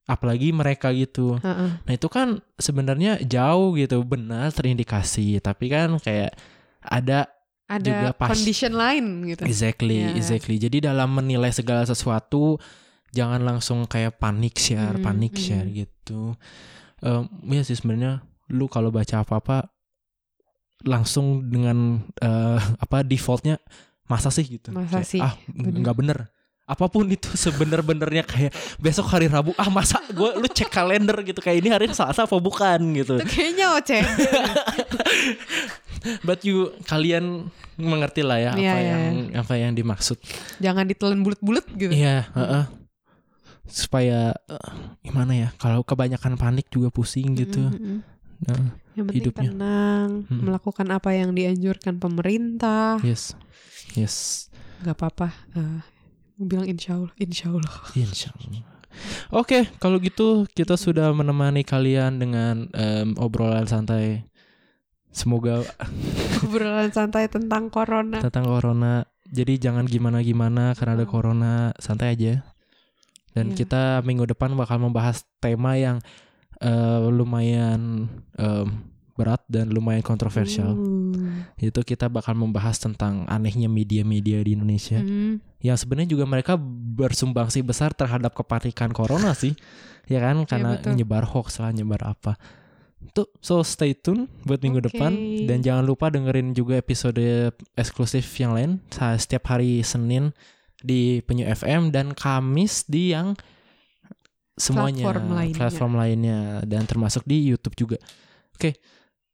apalagi 0.08 0.50
mereka 0.50 0.90
gitu 0.90 1.36
Heeh. 1.38 1.70
nah 1.78 1.94
itu 1.94 2.08
kan 2.08 2.40
sebenarnya 2.56 3.20
jauh 3.22 3.76
gitu 3.76 4.00
benar 4.02 4.50
terindikasi 4.50 5.38
tapi 5.40 5.68
kan 5.68 6.00
kayak 6.00 6.32
ada 6.80 7.28
juga 7.78 8.10
Ada 8.10 8.16
pas- 8.16 8.32
condition 8.32 8.72
lain 8.74 9.06
gitu. 9.28 9.44
exactly 9.44 10.00
Ya. 10.00 10.16
exactly 10.16 10.56
jadi 10.56 10.88
dalam 10.88 11.12
menilai 11.12 11.52
segala 11.52 11.84
sesuatu 11.84 12.56
jangan 13.12 13.44
langsung 13.44 13.84
kayak 13.84 14.16
panik 14.16 14.56
share 14.56 14.96
Hmm, 14.96 15.04
panik 15.04 15.36
hmm. 15.36 15.44
share 15.44 15.68
gitu 15.68 16.40
Em, 16.98 17.24
ya 17.50 17.62
sih 17.62 17.76
sebenarnya 17.76 18.24
lu 18.50 18.66
kalau 18.66 18.90
baca 18.90 19.22
apa-apa 19.22 19.68
langsung 20.82 21.46
dengan 21.46 22.00
eh, 22.18 22.60
apa 22.78 23.02
defaultnya 23.02 23.58
masa 24.08 24.30
sih 24.30 24.48
gitu 24.48 24.72
Masa 24.72 25.02
Kayak, 25.02 25.08
sih, 25.10 25.20
ah 25.20 25.34
nggak 25.52 25.96
bener 25.96 26.18
apa 26.68 26.84
pun 26.86 27.08
itu 27.08 27.32
sebener-benernya 27.34 28.22
kayak 28.22 28.52
besok 28.76 29.08
hari 29.08 29.26
Rabu 29.26 29.50
ah 29.56 29.68
masa 29.68 29.98
gue 30.06 30.30
lu 30.36 30.46
cek 30.46 30.68
kalender 30.68 31.16
gitu 31.24 31.40
kayak 31.40 31.58
ini 31.58 31.72
hari 31.72 31.88
Selasa 31.90 32.22
apa 32.22 32.38
bukan 32.38 32.78
gitu 32.94 33.16
Itu 33.16 33.26
kayaknya 33.26 33.66
OC. 33.74 33.90
but 36.24 36.44
you 36.44 36.72
kalian 36.84 37.48
mengerti 37.76 38.20
lah 38.20 38.38
ya 38.38 38.50
apa 38.52 38.60
Iya, 38.60 38.74
iya. 38.76 38.96
yang 39.00 39.16
apa 39.34 39.54
yang 39.56 39.72
dimaksud 39.72 40.18
Jangan 40.60 40.86
ditelan 40.86 41.22
bulat-bulat 41.22 41.66
gitu. 41.72 41.90
Iya, 41.90 42.28
heeh. 42.30 42.64
supaya 43.64 44.32
eh, 44.34 44.70
gimana 45.02 45.32
ya? 45.34 45.50
Kalau 45.56 45.84
kebanyakan 45.84 46.36
panik 46.36 46.68
juga 46.68 46.88
pusing 46.88 47.34
gitu. 47.34 47.64
Mhm. 47.64 48.00
Nah, 48.38 48.54
Yang 48.94 49.04
penting 49.04 49.18
hidupnya. 49.18 49.50
tenang, 49.52 50.10
Hmm. 50.26 50.40
melakukan 50.42 50.88
apa 50.90 51.10
yang 51.12 51.32
dianjurkan 51.32 51.98
pemerintah. 51.98 52.96
yes, 53.02 53.34
yes, 53.92 54.48
Gak 54.80 54.94
apa-apa. 54.94 55.28
Eh, 55.52 55.80
bilang 56.40 56.66
insya 56.66 56.94
Allah, 56.96 57.12
insya 57.18 57.50
Allah. 57.50 57.74
insya 57.94 58.30
Allah. 58.32 58.64
Oke, 59.30 59.70
kalau 59.78 59.98
gitu 59.98 60.46
kita 60.52 60.74
sudah 60.74 61.14
menemani 61.14 61.62
kalian 61.62 62.18
dengan 62.18 62.66
em, 62.72 63.14
obrolan 63.18 63.66
santai. 63.66 64.26
Semoga 65.10 65.66
Obrolan 66.46 66.90
santai 66.90 67.26
tentang 67.26 67.70
corona. 67.70 68.22
tentang 68.22 68.46
corona. 68.46 69.06
Jadi 69.28 69.60
jangan 69.60 69.84
gimana-gimana 69.84 70.72
karena 70.74 70.94
ada 70.96 71.06
Hmm. 71.06 71.14
corona, 71.14 71.54
santai 71.78 72.16
aja. 72.16 72.34
Dan 73.34 73.54
Iya. 73.54 73.56
kita 73.60 73.84
minggu 74.02 74.26
depan 74.26 74.54
bakal 74.54 74.78
membahas 74.80 75.26
tema 75.38 75.74
yang 75.76 76.02
eh, 76.58 77.00
lumayan 77.08 78.10
em, 78.34 78.68
berat 79.18 79.42
dan 79.50 79.74
lumayan 79.74 80.06
kontroversial. 80.06 80.78
Uh. 80.78 81.50
Itu 81.58 81.82
kita 81.82 82.08
bakal 82.08 82.38
membahas 82.38 82.78
tentang 82.78 83.26
anehnya 83.26 83.66
media-media 83.66 84.46
di 84.46 84.54
Indonesia. 84.54 85.02
Hmm. 85.02 85.42
Yang 85.58 85.84
sebenarnya 85.84 86.14
juga 86.14 86.30
mereka 86.30 86.54
bersumbangsi 86.96 87.66
besar 87.66 87.98
terhadap 87.98 88.38
kepanikan 88.38 88.94
corona 88.94 89.34
sih. 89.34 89.58
Ya 90.08 90.24
kan 90.24 90.48
karena 90.48 90.80
betul. 90.80 90.96
nyebar 90.96 91.28
hoax 91.28 91.60
lah, 91.60 91.76
nyebar 91.76 92.00
apa. 92.08 92.40
Tuh, 93.12 93.28
so 93.44 93.60
stay 93.60 93.92
tune 93.92 94.32
buat 94.48 94.64
minggu 94.64 94.80
Oke. 94.80 94.88
depan 94.88 95.12
dan 95.44 95.60
jangan 95.60 95.84
lupa 95.84 96.08
dengerin 96.08 96.56
juga 96.56 96.80
episode 96.80 97.52
eksklusif 97.76 98.24
yang 98.40 98.56
lain 98.56 98.72
setiap 99.20 99.52
hari 99.52 99.84
Senin 99.84 100.32
di 100.80 101.20
Penyu 101.28 101.44
FM 101.52 101.92
dan 101.92 102.16
Kamis 102.16 102.88
di 102.88 103.12
yang 103.12 103.36
semuanya 104.58 105.06
Platform 105.06 105.30
lainnya. 105.38 105.58
platform 105.60 105.94
lainnya 105.94 106.40
dan 106.66 106.84
termasuk 106.90 107.24
di 107.28 107.38
YouTube 107.46 107.78
juga. 107.78 107.98
Oke. 108.58 108.82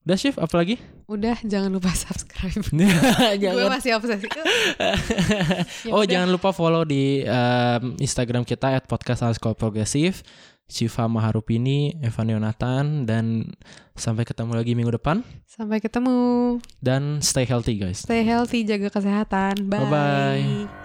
Udah 0.03 0.17
Chef 0.19 0.35
apalagi? 0.35 0.75
Udah, 1.07 1.39
jangan 1.47 1.71
lupa 1.71 1.91
subscribe. 2.03 2.59
Gue 3.39 3.65
masih 3.71 3.95
obsesi. 3.95 4.27
Ya 5.87 5.91
oh 5.91 6.03
udah. 6.03 6.07
jangan 6.07 6.29
lupa 6.31 6.51
follow 6.51 6.83
di 6.83 7.23
em, 7.23 7.95
Instagram 7.99 8.43
kita 8.43 8.75
at 8.75 8.83
podcast 8.87 9.23
progresif 9.55 10.23
Syifa 10.67 11.07
Maharupini, 11.11 11.95
Evan 11.99 12.31
Yonatan 12.31 13.03
dan 13.03 13.51
sampai 13.95 14.23
ketemu 14.23 14.55
lagi 14.55 14.73
minggu 14.73 14.95
depan 14.95 15.21
Sampai 15.45 15.83
ketemu. 15.83 16.57
dan 16.79 17.19
stay 17.19 17.43
healthy 17.47 17.77
guys. 17.79 18.03
Stay 18.03 18.23
healthy, 18.23 18.63
jaga 18.63 18.89
kesehatan. 18.89 19.67
Bye. 19.67 19.79
Bye-bye. 19.87 20.82